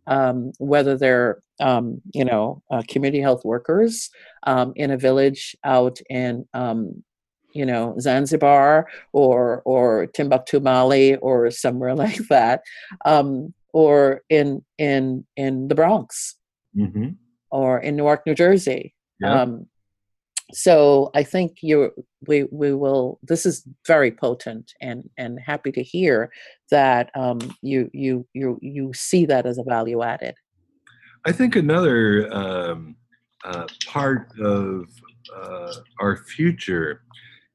um, 0.08 0.52
whether 0.58 0.98
they're 0.98 1.40
um, 1.60 2.02
you 2.14 2.26
know 2.26 2.62
uh, 2.72 2.82
community 2.88 3.22
health 3.22 3.44
workers 3.46 4.10
um, 4.44 4.74
in 4.76 4.92
a 4.92 4.98
village 4.98 5.56
out 5.64 6.00
in 6.10 6.48
um, 6.54 7.04
you 7.54 7.66
know 7.66 7.96
Zanzibar 8.00 8.88
or 9.14 9.62
or 9.66 10.08
Timbuktu, 10.08 10.60
Mali, 10.60 11.16
or 11.18 11.52
somewhere 11.52 11.96
like 12.04 12.28
that, 12.30 12.62
um, 13.06 13.54
or 13.74 14.22
in 14.30 14.64
in 14.78 15.26
in 15.36 15.68
the 15.68 15.76
Bronx, 15.76 16.36
mm-hmm. 16.76 17.10
or 17.52 17.80
in 17.80 17.96
Newark, 17.96 18.26
New 18.26 18.36
Jersey. 18.36 18.94
Yeah. 19.20 19.42
So 20.54 21.12
I 21.13 21.24
think 21.24 21.58
you 21.62 21.92
we 22.25 22.46
we 22.51 22.74
will. 22.74 23.20
This 23.22 23.46
is 23.46 23.68
very 23.86 24.12
potent, 24.12 24.74
and 24.82 25.10
and 25.18 25.39
happy 25.46 25.72
to 25.74 25.84
hear 25.84 26.32
that 26.72 27.12
um, 27.16 27.39
you 27.62 27.89
you 27.94 28.25
you 28.34 28.58
you 28.62 28.92
see 28.94 29.25
that 29.25 29.46
as 29.46 29.58
a 29.58 29.63
value 29.63 30.04
added. 30.04 30.36
I 31.25 31.34
think 31.34 31.58
another 31.58 32.34
um, 32.34 32.96
uh, 33.44 33.66
part 33.86 34.32
of 34.39 34.86
uh, 35.36 35.74
our 36.00 36.18
future 36.18 37.01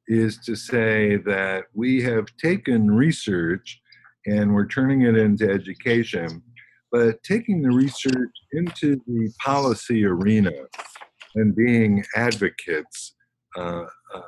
is 0.09 0.37
to 0.45 0.55
say 0.55 1.17
that 1.17 1.65
we 1.73 2.03
have 2.03 2.27
taken 2.37 2.91
research 2.91 3.81
and 4.27 4.53
we're 4.53 4.67
turning 4.67 5.03
it 5.03 5.17
into 5.17 5.49
education, 5.51 6.43
but 6.91 7.23
taking 7.23 7.63
the 7.63 7.71
research 7.71 8.31
into 8.53 9.01
the 9.07 9.33
policy 9.43 10.05
arena 10.05 10.53
and 11.35 11.55
being 11.55 12.05
advocates 12.17 13.15
uh, 13.57 13.85
uh, 14.15 14.21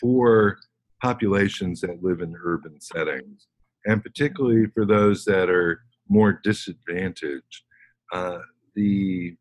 for 0.00 0.58
populations 1.02 1.80
that 1.80 2.02
live 2.02 2.20
in 2.20 2.34
urban 2.42 2.80
settings, 2.80 3.46
and 3.86 4.02
particularly 4.02 4.66
for 4.74 4.84
those 4.86 5.24
that 5.24 5.50
are 5.50 5.80
more 6.08 6.40
disadvantaged. 6.42 7.62
Uh, 8.12 8.38
the 8.74 9.36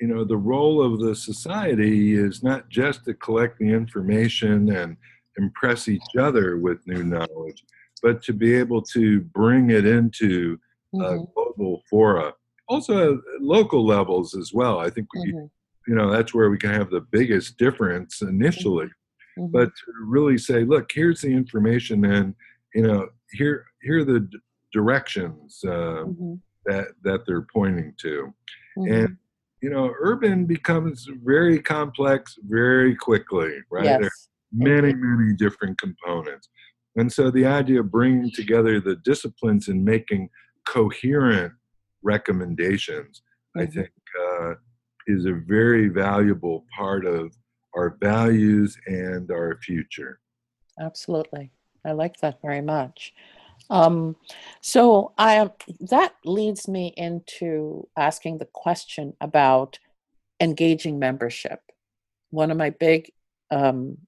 you 0.00 0.06
know 0.06 0.24
the 0.24 0.36
role 0.36 0.82
of 0.82 1.00
the 1.00 1.14
society 1.14 2.14
is 2.14 2.42
not 2.42 2.68
just 2.68 3.04
to 3.04 3.14
collect 3.14 3.58
the 3.58 3.68
information 3.68 4.70
and 4.76 4.96
impress 5.38 5.88
each 5.88 6.16
other 6.18 6.58
with 6.58 6.86
new 6.86 7.02
knowledge, 7.02 7.64
but 8.02 8.22
to 8.22 8.32
be 8.32 8.54
able 8.54 8.82
to 8.82 9.20
bring 9.20 9.70
it 9.70 9.86
into 9.86 10.58
mm-hmm. 10.94 11.24
global 11.34 11.82
fora 11.88 12.32
also 12.68 13.20
local 13.40 13.86
levels 13.86 14.36
as 14.36 14.52
well. 14.52 14.80
I 14.80 14.90
think 14.90 15.06
we 15.14 15.32
mm-hmm 15.32 15.46
you 15.86 15.94
know 15.94 16.10
that's 16.10 16.34
where 16.34 16.50
we 16.50 16.58
can 16.58 16.70
have 16.70 16.90
the 16.90 17.06
biggest 17.12 17.56
difference 17.58 18.22
initially 18.22 18.86
mm-hmm. 19.38 19.46
but 19.46 19.66
to 19.66 19.92
really 20.04 20.38
say 20.38 20.64
look 20.64 20.90
here's 20.92 21.20
the 21.20 21.32
information 21.32 22.04
and 22.04 22.34
you 22.74 22.82
know 22.82 23.08
here 23.32 23.64
here 23.82 24.00
are 24.00 24.04
the 24.04 24.20
d- 24.20 24.38
directions 24.72 25.60
uh, 25.64 26.04
mm-hmm. 26.04 26.34
that 26.64 26.88
that 27.02 27.20
they're 27.26 27.46
pointing 27.52 27.92
to 27.98 28.32
mm-hmm. 28.78 28.92
and 28.92 29.16
you 29.62 29.70
know, 29.70 29.92
urban 29.98 30.46
becomes 30.46 31.08
very 31.24 31.60
complex 31.60 32.38
very 32.46 32.94
quickly, 32.94 33.54
right? 33.70 33.84
Yes. 33.84 33.98
There 34.00 34.06
are 34.06 34.80
many, 34.82 34.94
many 34.94 35.34
different 35.34 35.78
components. 35.80 36.48
And 36.96 37.12
so 37.12 37.30
the 37.30 37.46
idea 37.46 37.80
of 37.80 37.90
bringing 37.90 38.30
together 38.30 38.80
the 38.80 38.96
disciplines 38.96 39.68
and 39.68 39.84
making 39.84 40.28
coherent 40.66 41.52
recommendations, 42.02 43.22
I 43.56 43.66
Mhm. 43.66 43.74
think, 43.74 43.90
uh, 44.20 44.54
is 45.06 45.24
a 45.24 45.32
very 45.32 45.88
valuable 45.88 46.64
part 46.76 47.06
of 47.06 47.36
our 47.74 47.96
values 48.00 48.76
and 48.86 49.30
our 49.30 49.58
future. 49.62 50.20
Absolutely. 50.80 51.52
I 51.84 51.92
like 51.92 52.18
that 52.18 52.40
very 52.42 52.62
much. 52.62 53.14
Um, 53.70 54.16
so 54.60 55.12
I 55.18 55.50
that 55.90 56.14
leads 56.24 56.68
me 56.68 56.92
into 56.96 57.88
asking 57.96 58.38
the 58.38 58.48
question 58.52 59.14
about 59.20 59.78
engaging 60.40 60.98
membership. 60.98 61.60
One 62.30 62.50
of 62.50 62.56
my 62.56 62.70
big 62.70 63.12
um, 63.50 63.98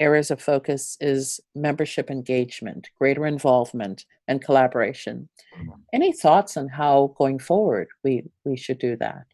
areas 0.00 0.30
of 0.30 0.40
focus 0.40 0.96
is 1.00 1.40
membership 1.54 2.10
engagement, 2.10 2.90
greater 2.98 3.26
involvement, 3.26 4.04
and 4.28 4.42
collaboration. 4.42 5.28
Mhm. 5.56 5.80
Any 5.92 6.12
thoughts 6.12 6.56
on 6.56 6.68
how 6.68 7.14
going 7.16 7.38
forward 7.38 7.88
we 8.02 8.24
we 8.44 8.56
should 8.56 8.78
do 8.78 8.96
that? 8.96 9.26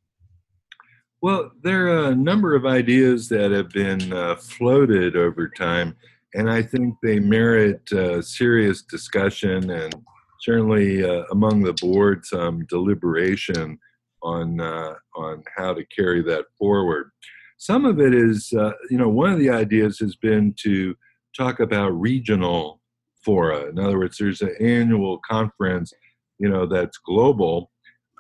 Well, 1.23 1.51
there 1.63 1.89
are 1.89 2.13
a 2.13 2.15
number 2.15 2.55
of 2.55 2.65
ideas 2.65 3.29
that 3.29 3.51
have 3.51 3.69
been 3.69 4.11
uh, 4.11 4.37
floated 4.37 5.17
over 5.17 5.49
time, 5.49 5.95
and 6.33 6.51
I 6.51 6.63
think 6.63 6.95
they 7.03 7.21
merit 7.21 7.93
uh, 7.93 8.23
serious 8.23 8.81
discussion 8.83 9.69
and 9.69 9.95
certainly 10.41 11.05
uh, 11.05 11.25
among 11.31 11.63
the 11.63 11.75
board 11.75 12.25
some 12.25 12.65
deliberation 12.67 13.79
on 14.23 14.61
uh, 14.61 14.95
on 15.15 15.43
how 15.57 15.75
to 15.75 15.85
carry 15.95 16.23
that 16.23 16.47
forward. 16.59 17.11
Some 17.59 17.85
of 17.85 18.01
it 18.01 18.15
is, 18.15 18.55
uh, 18.59 18.73
you 18.89 18.97
know, 18.97 19.11
one 19.11 19.31
of 19.31 19.39
the 19.39 19.51
ideas 19.51 19.99
has 19.99 20.17
been 20.17 20.55
to 20.63 20.97
talk 21.37 21.61
about 21.61 21.91
regional 21.91 22.81
fora. 23.23 23.69
In 23.69 23.79
other 23.79 23.99
words, 23.99 24.17
there's 24.17 24.41
an 24.41 24.55
annual 24.59 25.21
conference, 25.29 25.93
you 26.39 26.49
know, 26.49 26.65
that's 26.65 26.97
global, 26.97 27.71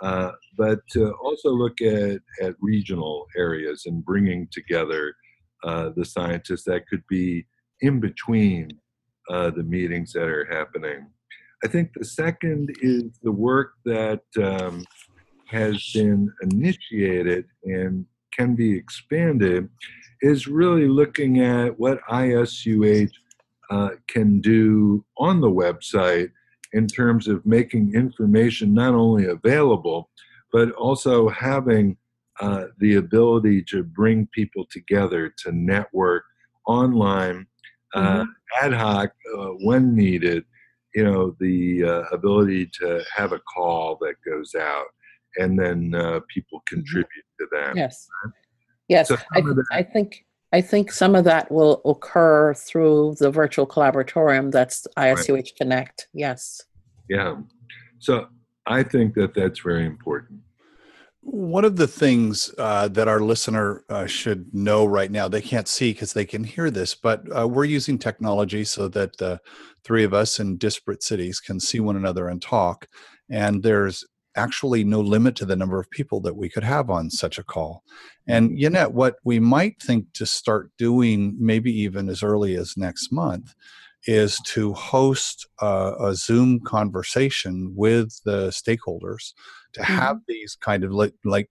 uh, 0.02 0.32
but 0.56 0.80
to 0.92 1.12
also 1.22 1.50
look 1.50 1.80
at, 1.80 2.20
at 2.42 2.54
regional 2.60 3.26
areas 3.36 3.84
and 3.86 4.04
bringing 4.04 4.48
together 4.50 5.14
uh, 5.64 5.90
the 5.96 6.04
scientists 6.04 6.64
that 6.64 6.86
could 6.88 7.02
be 7.08 7.46
in 7.82 8.00
between 8.00 8.70
uh, 9.28 9.50
the 9.50 9.62
meetings 9.62 10.12
that 10.12 10.28
are 10.28 10.46
happening. 10.46 11.06
I 11.62 11.68
think 11.68 11.90
the 11.94 12.04
second 12.04 12.74
is 12.80 13.18
the 13.22 13.32
work 13.32 13.72
that 13.84 14.22
um, 14.42 14.84
has 15.48 15.90
been 15.92 16.32
initiated 16.42 17.44
and 17.64 18.06
can 18.32 18.54
be 18.54 18.74
expanded 18.74 19.68
is 20.22 20.46
really 20.46 20.88
looking 20.88 21.40
at 21.40 21.78
what 21.78 22.00
ISUH 22.10 23.10
uh, 23.70 23.90
can 24.08 24.40
do 24.40 25.04
on 25.18 25.40
the 25.40 25.50
website 25.50 26.30
in 26.72 26.86
terms 26.86 27.28
of 27.28 27.44
making 27.44 27.94
information 27.94 28.72
not 28.72 28.94
only 28.94 29.26
available, 29.26 30.10
but 30.52 30.70
also 30.72 31.28
having 31.28 31.96
uh, 32.40 32.66
the 32.78 32.96
ability 32.96 33.62
to 33.62 33.82
bring 33.82 34.26
people 34.32 34.64
together 34.70 35.32
to 35.38 35.52
network 35.52 36.24
online, 36.66 37.46
uh, 37.94 38.24
ad 38.62 38.72
hoc 38.72 39.12
uh, 39.36 39.48
when 39.64 39.94
needed. 39.94 40.44
You 40.94 41.04
know, 41.04 41.36
the 41.38 41.84
uh, 41.84 42.02
ability 42.12 42.66
to 42.80 43.04
have 43.14 43.32
a 43.32 43.38
call 43.40 43.96
that 44.00 44.14
goes 44.24 44.56
out 44.56 44.86
and 45.36 45.58
then 45.58 45.94
uh, 45.94 46.20
people 46.28 46.62
contribute 46.66 47.24
to 47.38 47.46
that. 47.52 47.76
Yes. 47.76 48.08
Yes. 48.88 49.08
So 49.08 49.16
I, 49.34 49.42
I 49.70 49.82
think 49.82 50.24
I 50.52 50.60
think 50.60 50.90
some 50.90 51.14
of 51.14 51.24
that 51.24 51.50
will 51.50 51.80
occur 51.84 52.54
through 52.54 53.16
the 53.18 53.30
virtual 53.30 53.66
collaboratorium 53.66 54.50
that's 54.50 54.86
ISUH 54.96 55.56
Connect. 55.56 56.08
Yes. 56.12 56.62
Yeah. 57.08 57.36
So 57.98 58.26
I 58.66 58.82
think 58.82 59.14
that 59.14 59.34
that's 59.34 59.60
very 59.60 59.86
important. 59.86 60.40
One 61.22 61.64
of 61.64 61.76
the 61.76 61.86
things 61.86 62.52
uh, 62.56 62.88
that 62.88 63.06
our 63.06 63.20
listener 63.20 63.84
uh, 63.90 64.06
should 64.06 64.52
know 64.54 64.86
right 64.86 65.10
now, 65.10 65.28
they 65.28 65.42
can't 65.42 65.68
see 65.68 65.92
because 65.92 66.14
they 66.14 66.24
can 66.24 66.44
hear 66.44 66.70
this, 66.70 66.94
but 66.94 67.22
uh, 67.36 67.46
we're 67.46 67.64
using 67.64 67.98
technology 67.98 68.64
so 68.64 68.88
that 68.88 69.18
the 69.18 69.38
three 69.84 70.02
of 70.02 70.14
us 70.14 70.40
in 70.40 70.56
disparate 70.56 71.02
cities 71.02 71.38
can 71.38 71.60
see 71.60 71.78
one 71.78 71.96
another 71.96 72.28
and 72.28 72.40
talk. 72.40 72.86
And 73.28 73.62
there's 73.62 74.04
actually 74.36 74.84
no 74.84 75.00
limit 75.00 75.36
to 75.36 75.44
the 75.44 75.56
number 75.56 75.80
of 75.80 75.90
people 75.90 76.20
that 76.20 76.36
we 76.36 76.48
could 76.48 76.64
have 76.64 76.90
on 76.90 77.10
such 77.10 77.38
a 77.38 77.44
call. 77.44 77.82
And 78.26 78.58
Yonette, 78.58 78.92
what 78.92 79.16
we 79.24 79.40
might 79.40 79.82
think 79.82 80.12
to 80.14 80.26
start 80.26 80.70
doing, 80.78 81.36
maybe 81.38 81.72
even 81.80 82.08
as 82.08 82.22
early 82.22 82.56
as 82.56 82.76
next 82.76 83.12
month, 83.12 83.54
is 84.06 84.38
to 84.46 84.72
host 84.72 85.46
uh, 85.60 85.94
a 86.00 86.14
Zoom 86.14 86.60
conversation 86.60 87.72
with 87.76 88.20
the 88.24 88.48
stakeholders 88.48 89.32
to 89.74 89.82
have 89.82 90.18
these 90.28 90.56
kind 90.60 90.84
of 90.84 90.92
like 90.92 91.14
like 91.24 91.48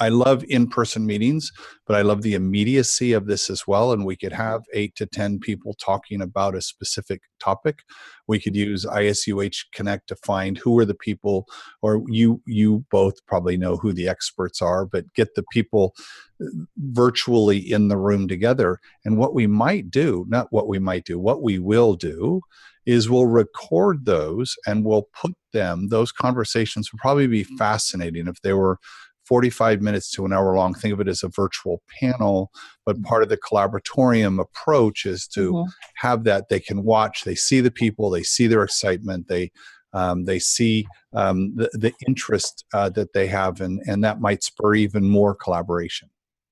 I 0.00 0.10
love 0.10 0.44
in-person 0.48 1.06
meetings, 1.06 1.50
but 1.86 1.96
I 1.96 2.02
love 2.02 2.22
the 2.22 2.34
immediacy 2.34 3.12
of 3.12 3.26
this 3.26 3.48
as 3.48 3.66
well. 3.66 3.92
And 3.92 4.04
we 4.04 4.16
could 4.16 4.32
have 4.32 4.62
eight 4.74 4.94
to 4.96 5.06
ten 5.06 5.38
people 5.38 5.74
talking 5.74 6.20
about 6.20 6.54
a 6.54 6.60
specific 6.60 7.22
topic. 7.40 7.80
We 8.28 8.38
could 8.38 8.54
use 8.54 8.84
ISUH 8.84 9.64
Connect 9.72 10.08
to 10.08 10.16
find 10.16 10.58
who 10.58 10.78
are 10.78 10.84
the 10.84 10.94
people, 10.94 11.46
or 11.80 12.02
you 12.08 12.42
you 12.46 12.84
both 12.90 13.24
probably 13.26 13.56
know 13.56 13.76
who 13.76 13.92
the 13.92 14.08
experts 14.08 14.60
are, 14.60 14.84
but 14.84 15.12
get 15.14 15.34
the 15.34 15.44
people 15.52 15.94
uh, 16.42 16.46
virtually 16.76 17.58
in 17.58 17.88
the 17.88 17.98
room 17.98 18.28
together. 18.28 18.78
And 19.04 19.16
what 19.16 19.34
we 19.34 19.46
might 19.46 19.90
do, 19.90 20.26
not 20.28 20.48
what 20.50 20.68
we 20.68 20.78
might 20.78 21.04
do, 21.04 21.18
what 21.18 21.42
we 21.42 21.58
will 21.58 21.94
do 21.94 22.42
is 22.84 23.08
we'll 23.08 23.26
record 23.26 24.04
those 24.04 24.56
and 24.66 24.84
we'll 24.84 25.08
put 25.14 25.32
them 25.52 25.88
those 25.88 26.12
conversations 26.12 26.90
would 26.92 26.98
probably 27.00 27.26
be 27.26 27.44
fascinating 27.44 28.26
if 28.28 28.40
they 28.42 28.52
were 28.52 28.78
45 29.26 29.80
minutes 29.80 30.10
to 30.12 30.24
an 30.26 30.32
hour 30.32 30.54
long 30.56 30.74
think 30.74 30.92
of 30.92 31.00
it 31.00 31.08
as 31.08 31.22
a 31.22 31.28
virtual 31.28 31.82
panel 32.00 32.50
but 32.84 33.00
part 33.02 33.22
of 33.22 33.28
the 33.28 33.36
collaboratorium 33.38 34.40
approach 34.40 35.06
is 35.06 35.26
to 35.28 35.52
Mhm. 35.52 35.66
have 35.96 36.24
that 36.24 36.48
they 36.48 36.60
can 36.60 36.82
watch 36.82 37.24
they 37.24 37.34
see 37.36 37.60
the 37.60 37.70
people 37.70 38.10
they 38.10 38.22
see 38.22 38.46
their 38.46 38.64
excitement 38.64 39.28
they 39.28 39.50
um, 39.94 40.24
they 40.24 40.38
see 40.38 40.86
um, 41.12 41.54
the, 41.54 41.68
the 41.74 41.92
interest 42.08 42.64
uh, 42.72 42.88
that 42.88 43.12
they 43.12 43.26
have 43.26 43.60
and, 43.60 43.82
and 43.86 44.02
that 44.02 44.22
might 44.22 44.42
spur 44.42 44.74
even 44.74 45.04
more 45.08 45.34
collaboration 45.34 46.08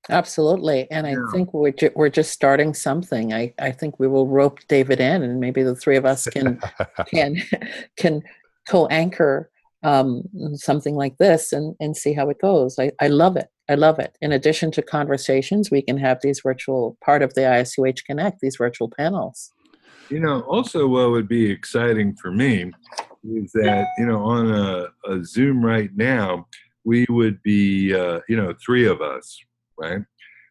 Absolutely. 0.08 0.90
And 0.90 1.06
I 1.06 1.14
think 1.30 1.52
we're, 1.52 1.70
ju- 1.72 1.90
we're 1.94 2.08
just 2.08 2.32
starting 2.32 2.72
something. 2.72 3.34
I, 3.34 3.52
I 3.58 3.70
think 3.70 4.00
we 4.00 4.08
will 4.08 4.26
rope 4.26 4.58
David 4.66 4.98
in 4.98 5.22
and 5.22 5.38
maybe 5.38 5.62
the 5.62 5.74
three 5.76 5.96
of 5.96 6.06
us 6.06 6.26
can 6.26 6.58
can 7.06 7.36
can 7.96 8.22
co-anchor 8.68 9.50
um, 9.82 10.24
something 10.54 10.94
like 10.94 11.16
this 11.18 11.52
and, 11.52 11.74
and 11.80 11.96
see 11.96 12.12
how 12.12 12.28
it 12.28 12.40
goes. 12.40 12.78
I, 12.78 12.92
I 13.00 13.08
love 13.08 13.36
it. 13.36 13.48
I 13.68 13.74
love 13.76 13.98
it. 13.98 14.16
In 14.20 14.32
addition 14.32 14.70
to 14.72 14.82
conversations, 14.82 15.70
we 15.70 15.82
can 15.82 15.96
have 15.98 16.18
these 16.22 16.40
virtual 16.40 16.98
part 17.04 17.22
of 17.22 17.34
the 17.34 17.42
ISUH 17.42 18.04
Connect, 18.04 18.40
these 18.40 18.56
virtual 18.56 18.90
panels. 18.90 19.52
You 20.10 20.20
know, 20.20 20.40
also 20.42 20.86
what 20.88 21.10
would 21.10 21.28
be 21.28 21.50
exciting 21.50 22.16
for 22.16 22.32
me 22.32 22.72
is 23.24 23.52
that, 23.52 23.86
you 23.96 24.06
know, 24.06 24.24
on 24.24 24.50
a, 24.50 24.88
a 25.08 25.24
Zoom 25.24 25.64
right 25.64 25.90
now, 25.94 26.46
we 26.84 27.06
would 27.08 27.40
be, 27.42 27.94
uh, 27.94 28.20
you 28.28 28.36
know, 28.36 28.54
three 28.64 28.86
of 28.86 29.00
us, 29.00 29.38
right? 29.78 30.00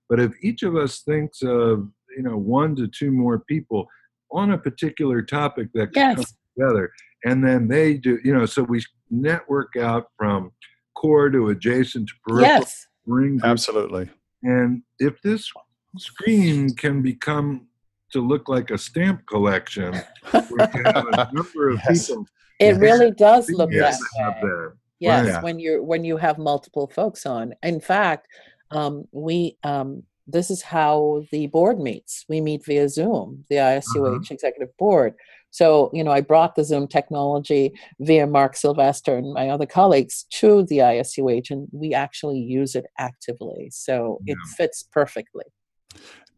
But 0.07 0.19
if 0.19 0.31
each 0.41 0.63
of 0.63 0.75
us 0.75 1.01
thinks 1.01 1.41
of, 1.41 1.89
you 2.15 2.23
know, 2.23 2.37
one 2.37 2.75
to 2.77 2.87
two 2.87 3.11
more 3.11 3.39
people 3.39 3.87
on 4.31 4.51
a 4.51 4.57
particular 4.57 5.21
topic 5.21 5.69
that 5.73 5.89
Yes. 5.93 6.35
together, 6.55 6.91
and 7.25 7.43
then 7.45 7.67
they 7.67 7.95
do, 7.95 8.19
you 8.23 8.33
know, 8.33 8.45
so 8.45 8.63
we 8.63 8.83
network 9.09 9.75
out 9.75 10.07
from 10.17 10.51
core 10.95 11.29
to 11.29 11.49
adjacent 11.49 12.09
to 12.09 12.13
peripheral, 12.25 12.59
Yes. 12.59 12.87
bring 13.05 13.37
groups 13.37 13.43
absolutely 13.45 14.09
and 14.43 14.83
if 14.99 15.21
this 15.21 15.51
screen 15.97 16.73
can 16.75 17.01
become 17.01 17.67
to 18.11 18.21
look 18.21 18.47
like 18.49 18.71
a 18.71 18.77
stamp 18.77 19.25
collection, 19.27 19.93
we 20.33 20.59
can 20.67 20.85
have 20.85 21.05
a 21.07 21.29
number 21.33 21.69
of 21.69 21.79
Yes. 21.87 22.07
people. 22.07 22.25
It 22.59 22.77
really 22.79 23.11
does 23.11 23.49
look 23.51 23.71
Yes, 23.71 23.99
that 24.17 24.41
way. 24.41 24.73
Yes, 24.99 25.27
Yeah. 25.27 25.41
when 25.41 25.59
you're 25.59 25.81
when 25.83 26.03
you 26.03 26.17
have 26.17 26.37
multiple 26.37 26.87
folks 26.87 27.25
on. 27.25 27.53
In 27.63 27.79
fact, 27.79 28.27
um, 28.71 29.05
we 29.11 29.57
um, 29.63 30.03
this 30.31 30.49
is 30.49 30.61
how 30.61 31.23
the 31.31 31.47
board 31.47 31.79
meets. 31.79 32.25
We 32.29 32.41
meet 32.41 32.65
via 32.65 32.89
Zoom, 32.89 33.45
the 33.49 33.57
ISUH 33.57 34.31
executive 34.31 34.75
board. 34.77 35.15
So 35.51 35.89
you 35.93 36.03
know, 36.03 36.11
I 36.11 36.21
brought 36.21 36.55
the 36.55 36.63
Zoom 36.63 36.87
technology 36.87 37.73
via 37.99 38.27
Mark 38.27 38.55
Sylvester 38.55 39.17
and 39.17 39.33
my 39.33 39.49
other 39.49 39.65
colleagues 39.65 40.25
to 40.31 40.63
the 40.65 40.79
ISUH, 40.79 41.51
and 41.51 41.67
we 41.71 41.93
actually 41.93 42.39
use 42.39 42.75
it 42.75 42.85
actively. 42.97 43.69
So 43.71 44.19
it 44.25 44.37
fits 44.57 44.83
perfectly. 44.83 45.45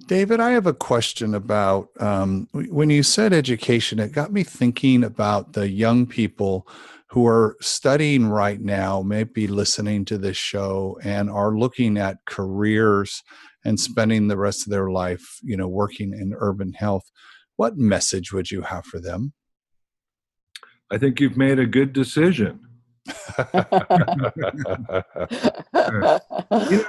David, 0.08 0.40
I 0.40 0.52
have 0.52 0.66
a 0.66 0.74
question 0.74 1.36
about 1.36 1.90
um, 2.00 2.48
when 2.54 2.90
you 2.90 3.04
said 3.04 3.34
education, 3.34 4.00
it 4.00 4.14
got 4.14 4.32
me 4.32 4.44
thinking 4.44 5.04
about 5.04 5.54
the 5.54 5.70
young 5.70 6.08
people 6.08 6.68
who 7.12 7.28
are 7.28 7.58
studying 7.60 8.28
right 8.28 8.62
now, 8.62 9.02
may 9.02 9.26
be 9.26 9.46
listening 9.46 10.06
to 10.06 10.18
this 10.18 10.38
show 10.38 10.98
and 11.04 11.30
are 11.30 11.58
looking 11.58 11.98
at 11.98 12.26
careers 12.26 13.22
and 13.65 13.80
spending 13.80 14.28
the 14.28 14.38
rest 14.38 14.65
of 14.65 14.71
their 14.71 14.89
life, 14.89 15.39
you 15.41 15.56
know, 15.56 15.67
working 15.67 16.13
in 16.13 16.34
urban 16.38 16.74
health, 16.74 17.10
what 17.56 17.78
message 17.78 18.34
would 18.34 18.50
you 18.52 18.62
have 18.62 18.86
for 18.86 19.00
them? 19.00 19.34
I 20.91 20.97
think 20.97 21.19
you've 21.19 21.38
made 21.38 21.60
a 21.60 21.65
good 21.65 21.93
decision. 21.93 22.60
you 23.08 23.54
know, 26.69 26.86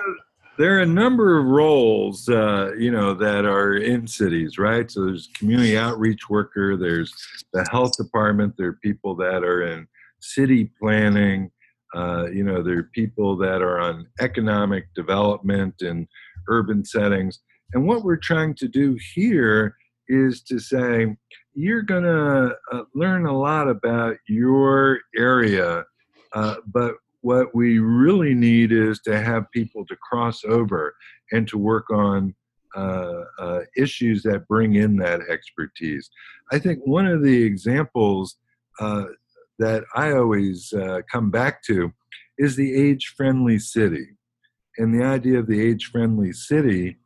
there 0.58 0.76
are 0.76 0.80
a 0.80 0.86
number 0.86 1.38
of 1.38 1.46
roles, 1.46 2.28
uh, 2.28 2.72
you 2.78 2.90
know, 2.90 3.14
that 3.14 3.44
are 3.44 3.76
in 3.76 4.06
cities, 4.06 4.58
right? 4.58 4.90
So 4.90 5.06
there's 5.06 5.28
community 5.34 5.78
outreach 5.78 6.28
worker, 6.28 6.76
there's 6.76 7.12
the 7.52 7.66
health 7.70 7.96
department, 7.96 8.54
there 8.58 8.68
are 8.68 8.78
people 8.82 9.14
that 9.16 9.44
are 9.44 9.66
in 9.66 9.86
city 10.20 10.70
planning, 10.78 11.50
uh, 11.94 12.26
you 12.32 12.44
know, 12.44 12.62
there 12.62 12.78
are 12.78 12.90
people 12.94 13.36
that 13.36 13.62
are 13.62 13.80
on 13.80 14.06
economic 14.20 14.92
development 14.94 15.74
and 15.80 16.06
urban 16.48 16.84
settings. 16.84 17.40
And 17.72 17.86
what 17.86 18.04
we're 18.04 18.16
trying 18.16 18.54
to 18.56 18.68
do 18.68 18.98
here 19.14 19.76
is 20.08 20.42
to 20.42 20.58
say, 20.58 21.16
you're 21.54 21.82
going 21.82 22.04
to 22.04 22.56
uh, 22.72 22.82
learn 22.94 23.26
a 23.26 23.36
lot 23.36 23.68
about 23.68 24.16
your 24.28 25.00
area, 25.16 25.84
uh, 26.32 26.56
but 26.66 26.94
what 27.20 27.54
we 27.54 27.78
really 27.78 28.34
need 28.34 28.72
is 28.72 29.00
to 29.00 29.20
have 29.20 29.50
people 29.52 29.86
to 29.86 29.96
cross 29.96 30.44
over 30.44 30.94
and 31.30 31.46
to 31.48 31.56
work 31.56 31.90
on 31.90 32.34
uh, 32.74 33.24
uh, 33.38 33.60
issues 33.76 34.22
that 34.22 34.48
bring 34.48 34.74
in 34.74 34.96
that 34.96 35.20
expertise. 35.28 36.10
I 36.50 36.58
think 36.58 36.80
one 36.84 37.06
of 37.06 37.22
the 37.22 37.42
examples 37.42 38.36
uh, 38.80 39.04
that 39.58 39.84
I 39.94 40.12
always 40.12 40.72
uh, 40.72 41.02
come 41.10 41.30
back 41.30 41.62
to 41.64 41.92
is 42.38 42.56
the 42.56 42.74
age 42.74 43.14
friendly 43.16 43.58
city. 43.58 44.16
And 44.78 44.98
the 44.98 45.04
idea 45.04 45.38
of 45.38 45.46
the 45.46 45.60
age 45.60 45.90
friendly 45.92 46.32
city, 46.32 46.96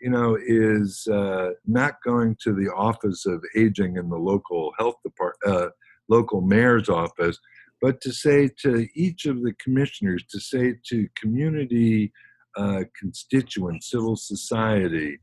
you 0.00 0.10
know, 0.10 0.36
is 0.46 1.06
uh, 1.08 1.50
not 1.66 2.02
going 2.04 2.36
to 2.42 2.52
the 2.52 2.70
office 2.72 3.26
of 3.26 3.42
aging 3.56 3.96
in 3.96 4.08
the 4.08 4.16
local 4.16 4.72
health 4.78 4.96
department, 5.04 5.56
uh, 5.56 5.68
local 6.08 6.40
mayor's 6.40 6.88
office, 6.88 7.38
but 7.80 8.00
to 8.00 8.12
say 8.12 8.48
to 8.62 8.86
each 8.94 9.26
of 9.26 9.42
the 9.42 9.52
commissioners, 9.62 10.24
to 10.30 10.40
say 10.40 10.74
to 10.88 11.08
community 11.20 12.12
uh, 12.56 12.84
constituents, 12.98 13.90
civil 13.90 14.16
society, 14.16 15.18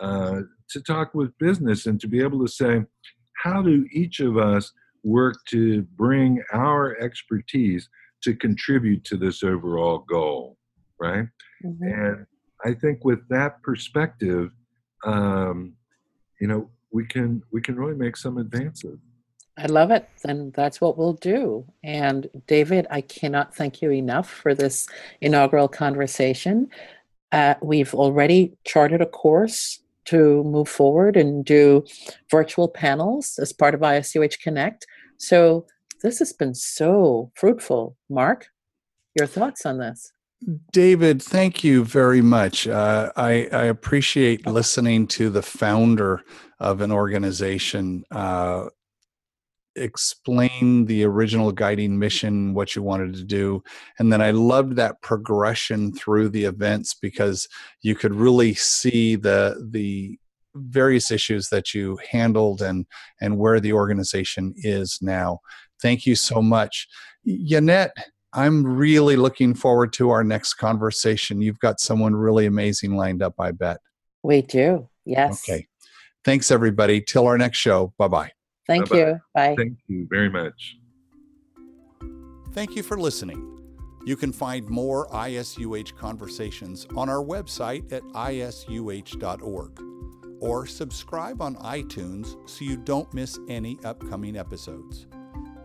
uh, 0.00 0.40
to 0.68 0.82
talk 0.82 1.14
with 1.14 1.38
business 1.38 1.86
and 1.86 2.00
to 2.00 2.08
be 2.08 2.20
able 2.20 2.44
to 2.44 2.50
say, 2.50 2.82
how 3.42 3.62
do 3.62 3.86
each 3.92 4.20
of 4.20 4.36
us 4.36 4.72
work 5.02 5.36
to 5.48 5.82
bring 5.96 6.42
our 6.52 6.96
expertise 7.00 7.88
to 8.22 8.34
contribute 8.34 9.04
to 9.04 9.16
this 9.16 9.42
overall 9.42 9.98
goal, 9.98 10.56
right? 11.04 11.28
Mm-hmm. 11.64 11.84
And 11.84 12.26
I 12.64 12.72
think 12.72 13.04
with 13.04 13.26
that 13.28 13.62
perspective, 13.62 14.50
um, 15.04 15.74
you 16.40 16.48
know, 16.48 16.70
we 16.92 17.06
can 17.06 17.42
we 17.52 17.60
can 17.60 17.76
really 17.76 17.96
make 17.96 18.16
some 18.16 18.38
advances. 18.38 18.98
I 19.56 19.66
love 19.66 19.90
it. 19.90 20.08
And 20.24 20.52
that's 20.52 20.80
what 20.80 20.98
we'll 20.98 21.12
do. 21.14 21.64
And 21.84 22.28
David, 22.46 22.86
I 22.90 23.02
cannot 23.02 23.54
thank 23.54 23.80
you 23.80 23.90
enough 23.92 24.28
for 24.28 24.52
this 24.54 24.88
inaugural 25.20 25.68
conversation. 25.68 26.68
Uh, 27.30 27.54
we've 27.62 27.94
already 27.94 28.56
charted 28.64 29.00
a 29.00 29.06
course 29.06 29.80
to 30.06 30.42
move 30.44 30.68
forward 30.68 31.16
and 31.16 31.44
do 31.44 31.84
virtual 32.30 32.68
panels 32.68 33.38
as 33.40 33.52
part 33.52 33.74
of 33.74 33.80
ISUH 33.80 34.40
Connect. 34.40 34.86
So 35.18 35.66
this 36.02 36.18
has 36.18 36.32
been 36.32 36.54
so 36.54 37.30
fruitful. 37.34 37.96
Mark, 38.10 38.48
your 39.14 39.26
thoughts 39.26 39.64
on 39.64 39.78
this? 39.78 40.12
David, 40.72 41.22
thank 41.22 41.64
you 41.64 41.84
very 41.84 42.20
much. 42.20 42.66
Uh, 42.66 43.10
I, 43.16 43.48
I, 43.50 43.64
appreciate 43.64 44.46
listening 44.46 45.06
to 45.08 45.30
the 45.30 45.42
founder 45.42 46.22
of 46.60 46.82
an 46.82 46.92
organization 46.92 48.04
uh, 48.10 48.66
explain 49.76 50.84
the 50.86 51.04
original 51.04 51.52
guiding 51.52 51.98
mission, 51.98 52.54
what 52.54 52.76
you 52.76 52.82
wanted 52.82 53.14
to 53.14 53.24
do. 53.24 53.62
And 53.98 54.12
then 54.12 54.22
I 54.22 54.30
loved 54.30 54.76
that 54.76 55.00
progression 55.02 55.92
through 55.92 56.28
the 56.30 56.44
events 56.44 56.94
because 56.94 57.48
you 57.82 57.94
could 57.94 58.14
really 58.14 58.54
see 58.54 59.16
the 59.16 59.66
the 59.70 60.18
various 60.56 61.10
issues 61.10 61.48
that 61.48 61.74
you 61.74 61.98
handled 62.10 62.62
and 62.62 62.86
and 63.20 63.38
where 63.38 63.60
the 63.60 63.72
organization 63.72 64.54
is 64.56 64.98
now. 65.02 65.40
Thank 65.82 66.06
you 66.06 66.14
so 66.14 66.40
much. 66.40 66.86
Yonette, 67.26 67.92
I'm 68.34 68.64
really 68.66 69.14
looking 69.14 69.54
forward 69.54 69.92
to 69.94 70.10
our 70.10 70.24
next 70.24 70.54
conversation. 70.54 71.40
You've 71.40 71.60
got 71.60 71.78
someone 71.78 72.16
really 72.16 72.46
amazing 72.46 72.96
lined 72.96 73.22
up, 73.22 73.34
I 73.38 73.52
bet. 73.52 73.78
We 74.24 74.42
do. 74.42 74.88
Yes. 75.04 75.48
Okay. 75.48 75.68
Thanks 76.24 76.50
everybody. 76.50 77.00
Till 77.00 77.26
our 77.26 77.38
next 77.38 77.58
show. 77.58 77.92
Bye-bye. 77.96 78.32
Thank 78.66 78.88
Bye-bye. 78.88 78.98
you. 78.98 79.20
Bye. 79.34 79.54
Thank 79.56 79.78
you 79.86 80.06
very 80.10 80.30
much. 80.30 80.76
Thank 82.52 82.74
you 82.74 82.82
for 82.82 82.98
listening. 82.98 83.50
You 84.06 84.16
can 84.16 84.32
find 84.32 84.68
more 84.68 85.08
ISUH 85.08 85.96
conversations 85.96 86.86
on 86.96 87.08
our 87.08 87.24
website 87.24 87.92
at 87.92 88.02
isuh.org 88.02 89.80
or 90.40 90.66
subscribe 90.66 91.40
on 91.40 91.56
iTunes 91.56 92.36
so 92.48 92.64
you 92.64 92.76
don't 92.76 93.12
miss 93.14 93.38
any 93.48 93.78
upcoming 93.84 94.36
episodes. 94.36 95.06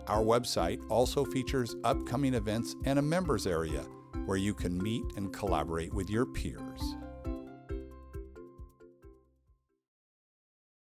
Our 0.10 0.24
website 0.24 0.82
also 0.90 1.24
features 1.24 1.76
upcoming 1.84 2.34
events 2.34 2.76
and 2.84 2.98
a 2.98 3.02
members 3.02 3.46
area 3.46 3.86
where 4.26 4.38
you 4.38 4.56
can 4.56 4.76
meet 4.82 5.04
and 5.18 5.32
collaborate 5.32 5.94
with 5.94 6.10
your 6.10 6.26
peers. 6.26 6.96